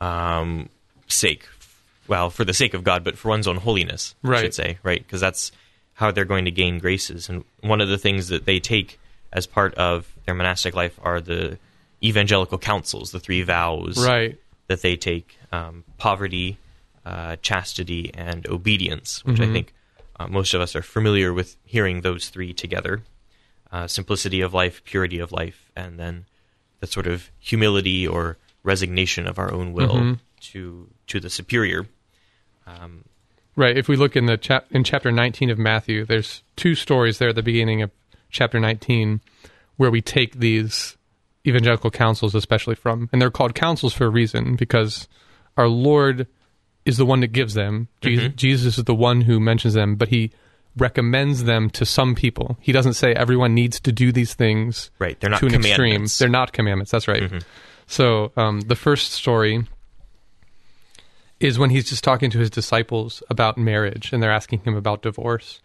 um, 0.00 0.68
sake. 1.06 1.46
Well, 2.06 2.28
for 2.30 2.44
the 2.44 2.52
sake 2.54 2.74
of 2.74 2.84
God, 2.84 3.04
but 3.04 3.16
for 3.18 3.28
one's 3.28 3.46
own 3.46 3.56
holiness, 3.56 4.14
I 4.24 4.28
should 4.42 4.54
say, 4.54 4.78
right? 4.82 5.02
Because 5.02 5.20
that's 5.20 5.50
how 5.98 6.10
they're 6.12 6.24
going 6.34 6.44
to 6.44 6.50
gain 6.62 6.78
graces. 6.78 7.28
And 7.28 7.44
one 7.60 7.80
of 7.80 7.88
the 7.88 7.98
things 7.98 8.28
that 8.28 8.44
they 8.46 8.60
take 8.60 8.98
as 9.32 9.46
part 9.46 9.74
of 9.74 10.14
their 10.24 10.34
monastic 10.34 10.74
life 10.74 10.98
are 11.02 11.20
the 11.20 11.58
evangelical 12.02 12.56
counsels, 12.58 13.10
the 13.10 13.18
three 13.20 13.42
vows 13.42 13.98
Right. 13.98 14.38
that 14.68 14.82
they 14.82 14.94
take 14.96 15.36
um, 15.50 15.82
poverty, 15.98 16.56
uh, 17.04 17.36
chastity, 17.42 18.12
and 18.14 18.46
obedience, 18.46 19.24
which 19.24 19.40
I 19.40 19.46
Mhm. 19.46 19.52
think 19.52 19.72
uh, 20.20 20.26
most 20.28 20.54
of 20.54 20.60
us 20.60 20.74
are 20.76 20.82
familiar 20.82 21.32
with 21.32 21.56
hearing 21.64 22.00
those 22.02 22.28
three 22.28 22.52
together. 22.54 23.02
uh, 23.70 23.86
simplicity 23.86 24.40
of 24.40 24.54
life, 24.54 24.82
purity 24.84 25.18
of 25.18 25.30
life, 25.30 25.70
and 25.76 25.98
then 26.00 26.24
the 26.80 26.86
sort 26.86 27.06
of 27.06 27.30
humility 27.38 28.06
or 28.08 28.38
resignation 28.62 29.26
of 29.26 29.38
our 29.38 29.52
own 29.52 29.74
will 29.74 29.96
Mm-hmm. 29.98 30.12
to 30.52 30.88
to 31.08 31.20
the 31.20 31.28
superior. 31.28 31.86
Um, 32.66 33.04
Right. 33.58 33.76
If 33.76 33.88
we 33.88 33.96
look 33.96 34.14
in 34.14 34.26
the 34.26 34.36
chap 34.36 34.66
in 34.70 34.84
chapter 34.84 35.10
19 35.10 35.50
of 35.50 35.58
Matthew, 35.58 36.04
there's 36.04 36.44
two 36.54 36.76
stories 36.76 37.18
there 37.18 37.30
at 37.30 37.34
the 37.34 37.42
beginning 37.42 37.82
of 37.82 37.90
chapter 38.30 38.60
19 38.60 39.20
where 39.78 39.90
we 39.90 40.00
take 40.00 40.38
these 40.38 40.96
evangelical 41.44 41.90
counsels 41.90 42.36
especially 42.36 42.76
from 42.76 43.08
and 43.12 43.20
they're 43.20 43.30
called 43.30 43.56
counsels 43.56 43.92
for 43.92 44.04
a 44.04 44.10
reason 44.10 44.54
because 44.54 45.08
our 45.56 45.66
Lord 45.66 46.28
is 46.84 46.98
the 46.98 47.04
one 47.06 47.18
that 47.20 47.32
gives 47.32 47.54
them. 47.54 47.88
Jesus, 48.00 48.32
Jesus 48.36 48.78
is 48.78 48.84
the 48.84 48.94
one 48.94 49.22
who 49.22 49.40
mentions 49.40 49.74
them, 49.74 49.96
but 49.96 50.06
he 50.06 50.30
recommends 50.76 51.42
them 51.42 51.68
to 51.70 51.84
some 51.84 52.14
people. 52.14 52.56
He 52.60 52.70
doesn't 52.70 52.94
say 52.94 53.12
everyone 53.12 53.54
needs 53.54 53.80
to 53.80 53.90
do 53.90 54.12
these 54.12 54.34
things 54.34 54.92
right, 55.00 55.18
they're 55.18 55.30
not 55.30 55.40
to 55.40 55.46
an 55.46 55.54
extreme. 55.56 55.74
commandments. 55.74 56.18
They're 56.18 56.28
not 56.28 56.52
commandments. 56.52 56.92
That's 56.92 57.08
right. 57.08 57.42
So 57.88 58.30
um, 58.36 58.60
the 58.60 58.76
first 58.76 59.12
story 59.12 59.66
is 61.40 61.58
when 61.58 61.70
he's 61.70 61.88
just 61.88 62.02
talking 62.04 62.30
to 62.30 62.38
his 62.38 62.50
disciples 62.50 63.22
about 63.30 63.56
marriage, 63.58 64.12
and 64.12 64.22
they're 64.22 64.32
asking 64.32 64.60
him 64.60 64.74
about 64.76 65.02
divorce, 65.02 65.60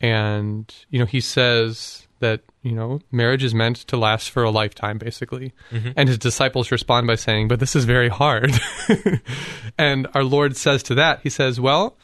and 0.00 0.72
you 0.90 0.98
know 0.98 1.06
he 1.06 1.20
says 1.20 2.06
that 2.20 2.42
you 2.62 2.72
know 2.72 3.00
marriage 3.10 3.44
is 3.44 3.54
meant 3.54 3.76
to 3.76 3.96
last 3.96 4.30
for 4.30 4.42
a 4.42 4.50
lifetime, 4.50 4.98
basically, 4.98 5.52
and 5.96 6.08
his 6.08 6.18
disciples 6.18 6.70
respond 6.70 7.06
by 7.06 7.14
saying, 7.14 7.48
"But 7.48 7.60
this 7.60 7.74
is 7.74 7.84
very 7.84 8.08
hard," 8.08 8.52
and 9.78 10.06
our 10.14 10.24
Lord 10.24 10.56
says 10.56 10.82
to 10.84 10.94
that, 10.96 11.20
he 11.22 11.30
says, 11.30 11.60
"Well, 11.60 11.96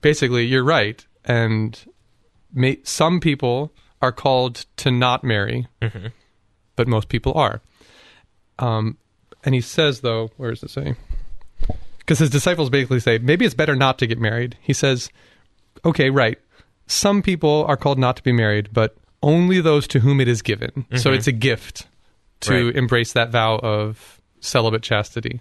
basically, 0.00 0.44
you're 0.44 0.64
right, 0.64 1.04
and 1.24 1.78
may, 2.52 2.78
some 2.84 3.20
people." 3.20 3.72
Are 4.00 4.10
called 4.10 4.66
to 4.78 4.90
not 4.90 5.22
marry, 5.22 5.68
but 6.74 6.88
most 6.88 7.08
people 7.08 7.34
are. 7.34 7.62
Um, 8.58 8.98
and 9.44 9.54
he 9.54 9.60
says, 9.60 10.00
though, 10.00 10.30
where 10.36 10.50
does 10.50 10.64
it 10.64 10.70
say? 10.70 10.96
Because 12.02 12.18
his 12.18 12.30
disciples 12.30 12.68
basically 12.68 13.00
say, 13.00 13.18
maybe 13.18 13.44
it's 13.44 13.54
better 13.54 13.76
not 13.76 13.98
to 14.00 14.06
get 14.06 14.18
married. 14.18 14.56
He 14.60 14.72
says, 14.72 15.08
okay, 15.84 16.10
right. 16.10 16.38
Some 16.86 17.22
people 17.22 17.64
are 17.68 17.76
called 17.76 17.98
not 17.98 18.16
to 18.16 18.22
be 18.22 18.32
married, 18.32 18.70
but 18.72 18.96
only 19.22 19.60
those 19.60 19.86
to 19.88 20.00
whom 20.00 20.20
it 20.20 20.26
is 20.28 20.42
given. 20.42 20.84
So 20.96 21.12
it's 21.12 21.28
a 21.28 21.32
gift 21.32 21.86
to 22.40 22.66
Right. 22.66 22.76
embrace 22.76 23.12
that 23.12 23.30
vow 23.30 23.58
of 23.62 24.20
celibate 24.40 24.82
chastity. 24.82 25.40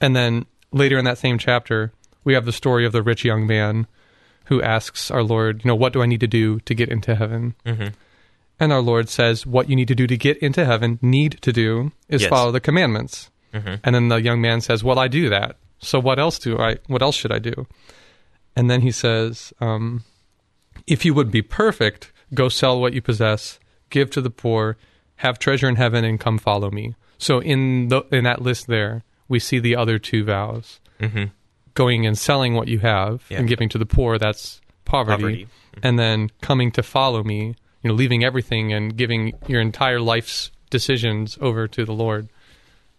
And 0.00 0.16
then 0.16 0.46
later 0.72 0.98
in 0.98 1.04
that 1.04 1.18
same 1.18 1.38
chapter, 1.38 1.92
we 2.24 2.34
have 2.34 2.44
the 2.44 2.52
story 2.52 2.84
of 2.84 2.90
the 2.92 3.02
rich 3.02 3.24
young 3.24 3.46
man 3.46 3.86
who 4.46 4.60
asks 4.60 5.12
our 5.12 5.22
Lord, 5.22 5.62
you 5.64 5.68
know, 5.68 5.76
what 5.76 5.92
do 5.92 6.02
I 6.02 6.06
need 6.06 6.20
to 6.20 6.26
do 6.26 6.58
to 6.60 6.74
get 6.74 6.88
into 6.88 7.14
heaven? 7.14 7.54
Mhm. 7.64 7.92
And 8.58 8.72
our 8.72 8.82
Lord 8.82 9.08
says, 9.08 9.46
what 9.46 9.70
you 9.70 9.76
need 9.76 9.88
to 9.88 9.94
do 9.94 10.08
to 10.08 10.16
get 10.16 10.38
into 10.38 10.64
heaven, 10.64 10.98
need 11.00 11.38
to 11.42 11.52
do, 11.52 11.92
is 12.08 12.22
Yes. 12.22 12.28
follow 12.28 12.50
the 12.50 12.60
commandments. 12.60 13.30
Mhm. 13.54 13.78
And 13.84 13.94
then 13.94 14.08
the 14.08 14.20
young 14.20 14.40
man 14.40 14.60
says, 14.60 14.82
well, 14.82 14.98
I 14.98 15.06
do 15.06 15.28
that. 15.28 15.56
So 15.80 15.98
what 15.98 16.18
else 16.18 16.38
do 16.38 16.58
I, 16.58 16.76
what 16.86 17.02
else 17.02 17.16
should 17.16 17.32
I 17.32 17.38
do? 17.38 17.66
And 18.56 18.70
then 18.70 18.82
he 18.82 18.90
says, 18.90 19.52
um, 19.60 20.04
if 20.86 21.04
you 21.04 21.14
would 21.14 21.30
be 21.30 21.42
perfect, 21.42 22.12
go 22.34 22.48
sell 22.48 22.80
what 22.80 22.92
you 22.92 23.00
possess, 23.02 23.58
give 23.90 24.10
to 24.10 24.20
the 24.20 24.30
poor, 24.30 24.76
have 25.16 25.38
treasure 25.38 25.68
in 25.68 25.76
heaven, 25.76 26.04
and 26.04 26.20
come 26.20 26.38
follow 26.38 26.70
me. 26.70 26.94
So 27.18 27.40
in 27.40 27.88
the, 27.88 28.02
in 28.12 28.24
that 28.24 28.42
list 28.42 28.66
there, 28.66 29.02
we 29.28 29.38
see 29.38 29.58
the 29.58 29.76
other 29.76 29.98
two 29.98 30.24
vows 30.24 30.80
Mhm. 31.00 31.30
going 31.74 32.04
and 32.06 32.18
selling 32.18 32.54
what 32.54 32.68
you 32.68 32.80
have 32.80 33.22
Yeah. 33.28 33.38
and 33.38 33.48
giving 33.48 33.68
to 33.70 33.78
the 33.78 33.86
poor 33.86 34.18
that's 34.18 34.60
poverty, 34.84 35.22
Poverty. 35.22 35.46
and 35.82 35.98
then 35.98 36.30
coming 36.42 36.70
to 36.72 36.82
follow 36.82 37.22
me 37.22 37.54
you 37.82 37.88
know 37.88 37.94
leaving 37.94 38.24
everything 38.24 38.72
and 38.72 38.96
giving 38.96 39.32
your 39.46 39.60
entire 39.62 40.00
life's 40.00 40.50
decisions 40.68 41.38
over 41.40 41.68
to 41.68 41.84
the 41.84 41.92
lord 41.92 42.28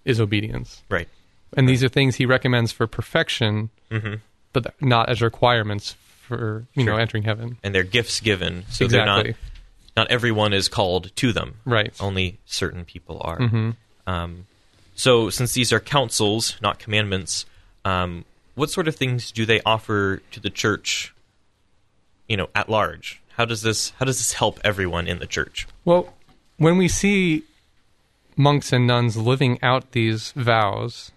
is 0.05 0.19
obedience 0.21 0.81
Right. 0.89 1.07
And 1.57 1.67
these 1.67 1.83
are 1.83 1.89
things 1.89 2.15
he 2.15 2.25
recommends 2.25 2.71
for 2.71 2.87
perfection 2.87 3.69
hmm 3.91 4.15
but 4.53 4.73
not 4.81 5.09
as 5.09 5.21
requirements 5.21 5.95
for 6.21 6.65
you 6.75 6.83
know 6.83 6.97
entering 6.97 7.23
heaven 7.23 7.57
And 7.63 7.73
they're 7.75 7.83
gifts 7.83 8.19
given, 8.19 8.65
so 8.69 8.87
they're 8.87 9.05
not 9.05 9.25
not 9.97 10.09
everyone 10.09 10.53
is 10.53 10.69
called 10.69 11.13
to 11.17 11.33
them. 11.33 11.55
right 11.65 11.93
Only 11.99 12.39
certain 12.45 12.85
people 12.85 13.17
are. 13.21 13.37
hmm 13.37 13.71
Um, 14.07 14.47
so, 14.95 15.29
since 15.29 15.53
these 15.53 15.73
are 15.73 15.79
counsels, 15.79 16.57
not 16.61 16.79
commandments, 16.79 17.45
um, 17.85 18.25
what 18.55 18.69
sort 18.69 18.87
of 18.87 18.95
things 18.95 19.31
do 19.31 19.45
they 19.45 19.59
offer 19.65 20.21
to 20.31 20.39
the 20.39 20.49
church? 20.49 21.13
You 22.27 22.37
know, 22.37 22.49
at 22.53 22.69
large. 22.69 23.21
How 23.37 23.45
does 23.45 23.61
this 23.61 23.91
How 23.97 24.05
does 24.05 24.17
this 24.17 24.33
help 24.33 24.59
everyone 24.63 25.07
in 25.07 25.19
the 25.19 25.27
church? 25.27 25.67
Well, 25.85 26.13
when 26.57 26.77
we 26.77 26.87
see 26.87 27.43
monks 28.37 28.71
and 28.71 28.85
nuns 28.87 29.17
living 29.17 29.59
out 29.61 29.91
these 29.91 30.31
vows, 30.35 31.11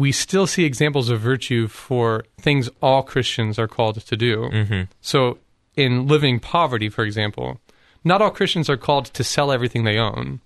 we 0.00 0.12
still 0.12 0.46
see 0.46 0.64
examples 0.64 1.10
of 1.10 1.20
virtue 1.20 1.68
for 1.68 2.24
things 2.40 2.70
all 2.80 3.02
Christians 3.02 3.58
are 3.58 3.68
called 3.68 4.00
to 4.00 4.16
do. 4.16 4.48
Mm-hmm. 4.50 4.82
So, 5.02 5.36
in 5.76 6.06
living 6.08 6.40
poverty, 6.40 6.88
for 6.88 7.04
example, 7.04 7.60
not 8.02 8.22
all 8.22 8.30
Christians 8.30 8.70
are 8.70 8.78
called 8.78 9.06
to 9.06 9.22
sell 9.22 9.52
everything 9.52 9.84
they 9.84 9.98
own, 9.98 10.40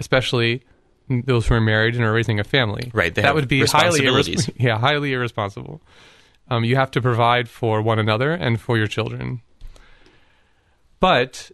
especially 0.00 0.64
those 1.08 1.46
who 1.46 1.54
are 1.54 1.60
married 1.60 1.94
and 1.94 2.02
are 2.02 2.12
raising 2.12 2.40
a 2.40 2.44
family. 2.44 2.90
Right, 2.92 3.14
they 3.14 3.22
that 3.22 3.36
would 3.36 3.46
be 3.46 3.64
highly 3.64 4.00
irres- 4.00 4.50
yeah, 4.56 4.76
highly 4.76 5.12
irresponsible. 5.12 5.80
Um, 6.48 6.64
you 6.64 6.74
have 6.74 6.90
to 6.90 7.00
provide 7.00 7.48
for 7.48 7.80
one 7.82 8.00
another 8.00 8.32
and 8.32 8.60
for 8.60 8.76
your 8.76 8.88
children. 8.88 9.40
But 10.98 11.52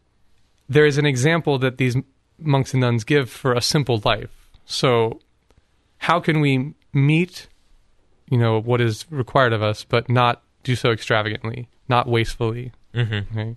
there 0.71 0.87
is 0.87 0.97
an 0.97 1.05
example 1.05 1.59
that 1.59 1.77
these 1.77 1.97
monks 2.39 2.73
and 2.73 2.81
nuns 2.81 3.05
give 3.05 3.29
for 3.29 3.53
a 3.53 3.61
simple 3.61 4.01
life. 4.07 4.49
So, 4.65 5.21
how 5.99 6.19
can 6.19 6.41
we 6.41 6.73
meet, 6.93 7.49
you 8.29 8.39
know, 8.39 8.61
what 8.61 8.81
is 8.81 9.07
required 9.11 9.53
of 9.53 9.63
us, 9.63 9.85
but 9.85 10.09
not 10.09 10.43
do 10.63 10.75
so 10.77 10.91
extravagantly, 10.91 11.69
not 11.89 12.07
wastefully, 12.09 12.73
Mm-hmm. 12.95 13.39
okay? 13.39 13.57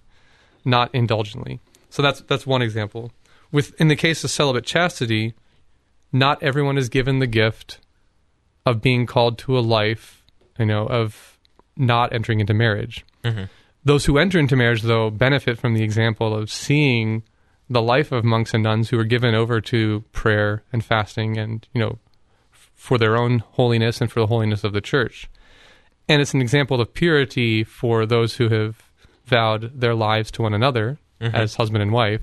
not 0.64 0.90
indulgently? 0.96 1.60
So 1.90 2.02
that's 2.02 2.22
that's 2.22 2.48
one 2.48 2.62
example. 2.62 3.12
With 3.52 3.80
in 3.80 3.88
the 3.90 3.96
case 3.96 4.24
of 4.24 4.32
celibate 4.32 4.66
chastity, 4.66 5.34
not 6.12 6.42
everyone 6.42 6.78
is 6.78 6.90
given 6.90 7.20
the 7.20 7.28
gift 7.28 7.80
of 8.66 8.82
being 8.82 9.06
called 9.06 9.38
to 9.40 9.58
a 9.58 9.62
life, 9.62 10.24
you 10.58 10.66
know, 10.66 10.88
of 10.88 11.38
not 11.78 12.14
entering 12.14 12.40
into 12.40 12.54
marriage. 12.54 13.06
Mhm. 13.24 13.50
Those 13.84 14.06
who 14.06 14.18
enter 14.18 14.40
into 14.40 14.56
marriage, 14.56 14.82
though, 14.82 15.10
benefit 15.12 15.60
from 15.60 15.74
the 15.76 15.84
example 15.84 16.36
of 16.36 16.50
seeing 16.50 17.22
the 17.70 17.82
life 17.82 18.12
of 18.12 18.24
monks 18.24 18.54
and 18.54 18.64
nuns 18.64 18.90
who 18.90 18.98
are 19.00 19.04
given 19.04 19.36
over 19.36 19.62
to 19.62 20.04
prayer 20.12 20.64
and 20.74 20.84
fasting 20.84 21.38
and, 21.38 21.68
you 21.74 21.82
know, 21.82 22.00
for 22.76 22.98
their 22.98 23.18
own 23.18 23.40
holiness 23.40 24.02
and 24.02 24.12
for 24.12 24.20
the 24.20 24.28
holiness 24.28 24.64
of 24.64 24.74
the 24.74 24.82
church. 24.82 25.28
And 26.08 26.22
it's 26.22 26.34
an 26.34 26.42
example 26.42 26.80
of 26.82 26.94
purity 26.94 27.64
for 27.64 28.06
those 28.06 28.36
who 28.36 28.50
have 28.50 28.84
vowed 29.26 29.80
their 29.80 29.96
lives 29.96 30.30
to 30.32 30.44
one 30.44 30.54
another 30.54 31.00
as 31.20 31.56
husband 31.56 31.82
and 31.82 31.92
wife 31.92 32.22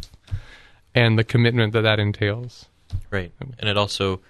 and 0.95 1.19
the 1.19 1.25
commitment 1.25 1.73
that 1.73 1.81
that 1.83 1.99
entails. 1.99 2.67
Right, 3.11 3.33
and 3.59 3.69
it 3.69 3.77
also, 3.77 4.21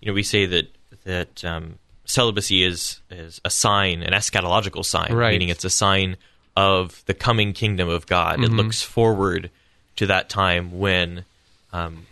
you 0.00 0.08
know, 0.08 0.14
we 0.14 0.22
say 0.24 0.46
that 0.46 0.74
that 1.04 1.44
um, 1.44 1.78
celibacy 2.06 2.64
is 2.64 3.00
is 3.10 3.40
a 3.44 3.50
sign, 3.50 4.02
an 4.02 4.12
eschatological 4.12 4.84
sign, 4.84 5.12
Right. 5.12 5.32
meaning 5.32 5.50
it's 5.50 5.64
a 5.64 5.70
sign 5.70 6.16
of 6.56 7.04
the 7.06 7.14
coming 7.14 7.52
kingdom 7.52 7.88
of 7.88 8.06
God. 8.06 8.42
It 8.42 8.50
looks 8.50 8.80
forward 8.82 9.50
to 9.96 10.06
that 10.06 10.28
time 10.30 10.78
when 10.78 11.24
um, 11.72 12.06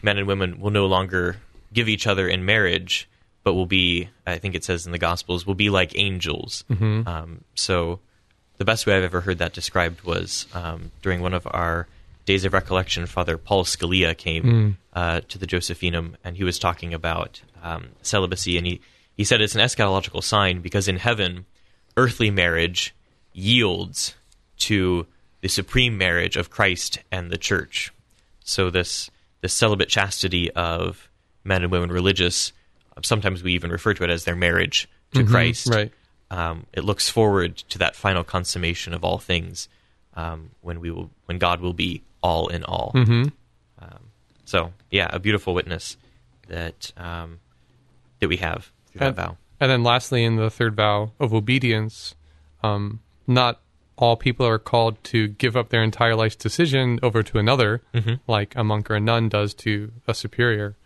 men 0.00 0.16
and 0.18 0.26
women 0.28 0.60
will 0.60 0.70
no 0.70 0.86
longer 0.86 1.36
give 1.78 1.88
each 1.88 2.08
other 2.08 2.28
in 2.28 2.44
marriage, 2.44 3.08
but 3.44 3.54
will 3.54 3.66
be, 3.66 4.08
I 4.26 4.38
think 4.38 4.56
it 4.56 4.64
says 4.64 4.84
in 4.84 4.90
the 4.90 4.98
Gospels, 4.98 5.46
will 5.46 5.54
be 5.54 5.70
like 5.70 5.96
angels. 5.96 6.64
Um, 7.06 7.44
so 7.54 8.00
the 8.56 8.64
best 8.64 8.84
way 8.84 8.96
I've 8.96 9.04
ever 9.04 9.20
heard 9.20 9.38
that 9.38 9.52
described 9.52 10.02
was 10.02 10.46
um, 10.54 10.90
during 11.02 11.20
one 11.20 11.34
of 11.34 11.46
our 11.46 11.86
days 12.24 12.44
of 12.44 12.52
recollection. 12.52 13.06
Father 13.06 13.38
Paul 13.38 13.62
Scalia 13.64 14.16
came 14.16 14.76
uh, 14.92 15.20
to 15.28 15.38
the 15.38 15.46
Josephinum, 15.46 16.16
and 16.24 16.36
he 16.36 16.42
was 16.42 16.58
talking 16.58 16.92
about 16.92 17.40
um, 17.62 17.90
celibacy, 18.02 18.58
and 18.58 18.66
he 18.66 18.80
he 19.16 19.22
said 19.24 19.40
it's 19.40 19.54
an 19.54 19.60
eschatological 19.60 20.22
sign 20.22 20.60
because 20.60 20.88
in 20.88 20.96
heaven, 20.96 21.46
earthly 21.96 22.30
marriage 22.30 22.92
yields 23.32 24.16
to 24.58 25.06
the 25.42 25.48
supreme 25.48 25.96
marriage 25.96 26.36
of 26.36 26.50
Christ 26.50 26.98
and 27.12 27.30
the 27.30 27.38
Church. 27.38 27.92
So 28.42 28.68
this 28.68 29.10
this 29.42 29.52
celibate 29.52 29.88
chastity 29.88 30.50
of 30.50 31.07
men 31.48 31.62
and 31.64 31.72
women 31.72 31.90
religious, 31.90 32.52
uh, 32.96 33.00
sometimes 33.02 33.42
we 33.42 33.54
even 33.54 33.70
refer 33.72 33.94
to 33.94 34.04
it 34.04 34.10
as 34.10 34.22
their 34.24 34.36
marriage 34.36 34.88
to 35.14 35.24
Christ 35.24 35.68
Right. 35.68 35.90
um, 36.30 36.66
it 36.72 36.84
looks 36.84 37.08
forward 37.08 37.56
to 37.70 37.78
that 37.78 37.96
final 37.96 38.22
consummation 38.22 38.92
of 38.94 39.02
all 39.02 39.18
things 39.18 39.68
um, 40.14 40.50
when 40.60 40.78
we 40.80 40.90
will 40.90 41.10
when 41.26 41.38
God 41.38 41.60
will 41.60 41.72
be 41.72 42.02
all 42.22 42.48
in 42.48 42.62
all. 42.64 42.92
Mm-hmm. 42.94 43.28
Um, 43.80 43.98
so 44.44 44.72
yeah, 44.90 45.08
a 45.10 45.18
beautiful 45.18 45.54
witness 45.54 45.96
that 46.48 46.92
um, 46.96 47.38
that 48.20 48.28
we 48.28 48.36
have 48.36 48.70
through 48.90 48.98
that 49.00 49.06
And- 49.08 49.16
vow. 49.16 49.36
And 49.60 49.68
then 49.70 49.82
lastly, 49.82 50.22
in 50.24 50.36
the 50.36 50.50
third 50.50 50.76
vow 50.76 51.10
of 51.18 51.34
obedience, 51.34 52.14
um, 52.62 53.00
not 53.26 53.60
all 53.96 54.16
people 54.16 54.46
are 54.46 54.58
called 54.60 55.02
to 55.02 55.26
give 55.26 55.56
up 55.56 55.70
their 55.70 55.82
entire 55.82 56.14
life's 56.14 56.36
decision 56.36 57.00
over 57.02 57.24
to 57.24 57.38
another, 57.38 57.82
Mhm. 57.92 58.20
like 58.28 58.54
a 58.54 58.62
monk 58.62 58.88
or 58.88 58.94
a 58.94 59.00
nun 59.00 59.28
does 59.28 59.54
to 59.54 59.90
a 60.06 60.14
superior. 60.14 60.76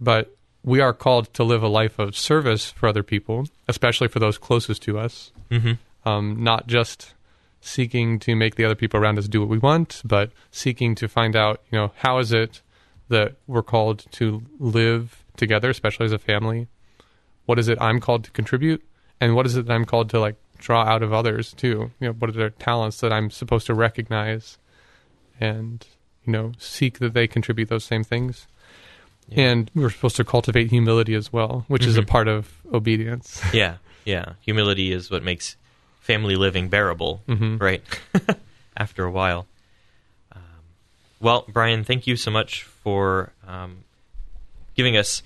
But 0.00 0.36
we 0.62 0.80
are 0.80 0.92
called 0.92 1.32
to 1.34 1.44
live 1.44 1.62
a 1.62 1.68
life 1.68 1.98
of 1.98 2.16
service 2.16 2.70
for 2.70 2.88
other 2.88 3.02
people, 3.02 3.48
especially 3.66 4.08
for 4.08 4.18
those 4.18 4.38
closest 4.38 4.82
to 4.82 4.98
us. 4.98 5.32
hmm 5.50 5.72
Um, 6.04 6.42
not 6.42 6.66
just 6.66 7.14
seeking 7.60 8.18
to 8.20 8.36
make 8.36 8.54
the 8.54 8.64
other 8.64 8.76
people 8.76 9.00
around 9.00 9.18
us 9.18 9.28
do 9.28 9.40
what 9.40 9.48
we 9.48 9.58
want, 9.58 10.00
but 10.04 10.30
seeking 10.50 10.94
to 10.94 11.08
find 11.08 11.34
out, 11.34 11.60
you 11.70 11.78
know, 11.78 11.92
how 11.98 12.18
is 12.18 12.32
it 12.32 12.62
that 13.08 13.34
we're 13.46 13.62
called 13.62 14.06
to 14.12 14.42
live 14.58 15.24
together, 15.36 15.70
especially 15.70 16.06
as 16.06 16.12
a 16.12 16.18
family? 16.18 16.68
What 17.46 17.58
is 17.58 17.68
it 17.68 17.78
I'm 17.80 18.00
called 18.00 18.24
to 18.24 18.30
contribute? 18.30 18.82
And 19.20 19.34
what 19.34 19.46
is 19.46 19.56
it 19.56 19.66
that 19.66 19.72
I'm 19.72 19.84
called 19.84 20.10
to 20.10 20.20
like 20.20 20.36
draw 20.58 20.82
out 20.82 21.02
of 21.02 21.12
others 21.12 21.52
too? 21.52 21.90
You 22.00 22.08
know, 22.08 22.12
what 22.12 22.30
are 22.30 22.34
their 22.34 22.50
talents 22.50 23.00
that 23.00 23.12
I'm 23.12 23.30
supposed 23.30 23.66
to 23.66 23.74
recognize 23.74 24.58
and, 25.40 25.84
you 26.24 26.32
know, 26.32 26.52
seek 26.58 26.98
that 27.00 27.14
they 27.14 27.26
contribute 27.26 27.68
those 27.68 27.84
same 27.84 28.04
things? 28.04 28.46
Yeah. 29.28 29.50
And 29.50 29.70
we're 29.74 29.90
supposed 29.90 30.16
to 30.16 30.24
cultivate 30.24 30.70
humility 30.70 31.14
as 31.14 31.32
well, 31.32 31.64
which 31.68 31.84
is 31.84 31.96
a 31.98 32.02
Mhm. 32.02 32.06
part 32.06 32.28
of 32.28 32.50
obedience. 32.72 33.40
Yeah, 33.52 33.76
yeah. 34.04 34.32
Humility 34.40 34.92
is 34.92 35.10
what 35.10 35.22
makes 35.22 35.56
family 36.00 36.34
living 36.36 36.68
bearable, 36.68 37.22
Mhm. 37.28 37.60
right? 37.60 37.82
After 38.76 39.04
a 39.04 39.10
while. 39.10 39.46
Um, 40.34 40.40
well, 41.20 41.44
Brian, 41.48 41.84
thank 41.84 42.06
you 42.06 42.16
so 42.16 42.30
much 42.30 42.62
for 42.62 43.32
um, 43.46 43.84
giving 44.76 44.96
us 44.96 45.22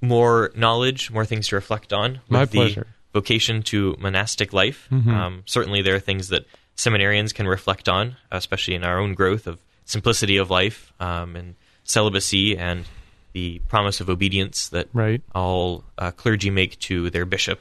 more 0.00 0.50
knowledge, 0.54 1.10
more 1.10 1.26
things 1.26 1.48
to 1.48 1.56
reflect 1.56 1.92
on. 1.92 2.20
My 2.28 2.46
pleasure. 2.46 2.86
Vocation 3.12 3.62
to 3.64 3.96
monastic 3.98 4.52
life. 4.52 4.86
Mhm. 4.90 5.08
Um, 5.12 5.42
certainly, 5.44 5.82
there 5.82 5.94
are 5.96 6.00
things 6.00 6.28
that 6.28 6.46
seminarians 6.76 7.34
can 7.34 7.46
reflect 7.46 7.88
on, 7.88 8.16
especially 8.30 8.74
in 8.74 8.84
our 8.84 8.98
own 8.98 9.12
growth 9.14 9.46
of 9.46 9.58
simplicity 9.84 10.36
of 10.38 10.48
life 10.50 10.92
um, 11.00 11.36
and 11.36 11.54
celibacy 11.84 12.56
and 12.56 12.84
the 13.32 13.60
promise 13.68 14.00
of 14.00 14.08
obedience 14.10 14.68
that 14.68 14.88
Right. 14.92 15.22
all 15.34 15.84
uh, 15.98 16.10
clergy 16.10 16.50
make 16.50 16.78
to 16.80 17.10
their 17.10 17.24
bishop. 17.24 17.60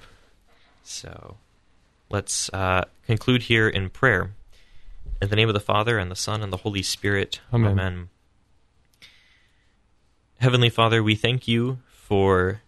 So 0.84 1.38
let's 2.10 2.49
uh, 2.53 2.86
conclude 3.05 3.43
here 3.43 3.67
in 3.69 3.89
prayer. 3.89 4.32
In 5.21 5.29
the 5.29 5.36
name 5.36 5.49
of 5.49 5.53
the 5.53 5.60
Father, 5.60 5.97
and 5.97 6.10
the 6.10 6.15
Son, 6.15 6.41
and 6.41 6.51
the 6.51 6.58
Holy 6.58 6.82
Spirit. 6.82 7.41
Amen. 7.53 8.10
Heavenly 10.39 10.69
Father, 10.69 11.03
we 11.03 11.15
thank 11.15 11.47
you 11.47 11.79
for 11.91 12.62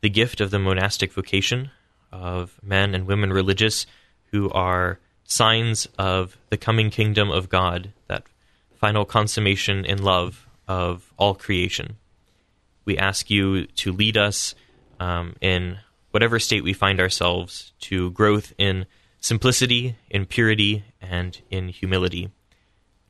the 0.00 0.08
gift 0.08 0.40
of 0.40 0.50
the 0.50 0.58
monastic 0.58 1.12
vocation 1.12 1.70
of 2.10 2.58
men 2.62 2.94
and 2.94 3.06
women 3.06 3.32
religious 3.32 3.86
who 4.30 4.50
are 4.50 4.98
signs 5.24 5.86
of 5.98 6.38
the 6.48 6.56
coming 6.56 6.88
kingdom 6.90 7.30
of 7.30 7.48
God, 7.50 7.92
that 8.06 8.24
final 8.74 9.04
consummation 9.04 9.84
in 9.84 10.02
love 10.02 10.46
of 10.66 11.12
all 11.18 11.34
creation. 11.34 11.96
We 12.88 12.96
ask 12.96 13.28
you 13.28 13.66
to 13.66 13.92
lead 13.92 14.16
us 14.16 14.54
um, 14.98 15.36
in 15.42 15.76
whatever 16.10 16.38
state 16.38 16.64
we 16.64 16.72
find 16.72 17.00
ourselves 17.00 17.74
to 17.80 18.10
growth 18.12 18.54
in 18.56 18.86
simplicity, 19.20 19.96
in 20.08 20.24
purity, 20.24 20.84
and 21.02 21.38
in 21.50 21.68
humility. 21.68 22.30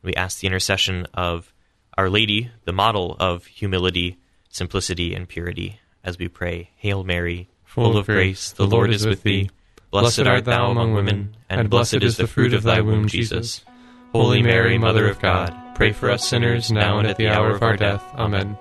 We 0.03 0.15
ask 0.15 0.41
the 0.41 0.47
intercession 0.47 1.07
of 1.13 1.53
Our 1.97 2.09
Lady, 2.09 2.51
the 2.65 2.73
model 2.73 3.15
of 3.21 3.45
humility, 3.45 4.17
simplicity, 4.49 5.15
and 5.15 5.29
purity, 5.29 5.79
as 6.03 6.17
we 6.17 6.27
pray, 6.27 6.71
Hail 6.75 7.05
Mary, 7.05 7.47
full, 7.63 7.95
of 7.95 8.05
grace, 8.05 8.51
the 8.51 8.67
Lord 8.67 8.91
is 8.91 9.07
with 9.07 9.23
thee. 9.23 9.49
Blessed 9.91 10.27
art 10.27 10.43
thou 10.43 10.71
among 10.71 10.93
women, 10.93 11.37
and 11.49 11.69
blessed 11.69 12.03
is 12.03 12.17
the 12.17 12.27
fruit 12.27 12.53
of 12.53 12.63
thy 12.63 12.81
womb, 12.81 13.07
Jesus. 13.07 13.63
Holy 14.11 14.43
Mary, 14.43 14.77
Mother 14.77 15.07
of 15.07 15.21
God, 15.21 15.55
pray 15.75 15.93
for 15.93 16.11
us 16.11 16.27
sinners 16.27 16.69
now 16.69 16.99
and 16.99 17.07
at 17.07 17.15
the 17.15 17.29
hour 17.29 17.51
of 17.51 17.63
our 17.63 17.77
death. 17.77 18.03
Amen. 18.15 18.57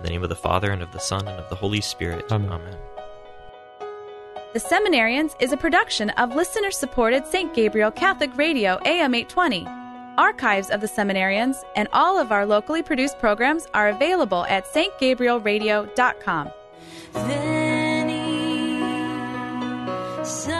In 0.00 0.04
the 0.04 0.10
name 0.10 0.22
of 0.22 0.30
the 0.30 0.36
Father, 0.36 0.70
and 0.70 0.80
of 0.80 0.90
the 0.92 0.98
Son, 0.98 1.28
and 1.28 1.38
of 1.38 1.50
the 1.50 1.54
Holy 1.54 1.82
Spirit. 1.82 2.32
Amen. 2.32 2.50
Amen. 2.50 2.76
The 4.54 4.58
Seminarians 4.58 5.36
is 5.40 5.52
a 5.52 5.58
production 5.58 6.08
of 6.10 6.34
listener 6.34 6.70
supported 6.70 7.26
St. 7.26 7.52
Gabriel 7.54 7.90
Catholic 7.90 8.34
Radio 8.38 8.80
AM 8.86 9.14
820. 9.14 9.66
Archives 10.16 10.70
of 10.70 10.80
the 10.80 10.86
Seminarians 10.86 11.62
and 11.76 11.86
all 11.92 12.18
of 12.18 12.32
our 12.32 12.46
locally 12.46 12.82
produced 12.82 13.18
programs 13.18 13.66
are 13.74 13.90
available 13.90 14.46
at 14.46 14.64
stgabrielradio.com. 14.66 16.50
Veni, 17.12 18.24
Sancte 20.24 20.59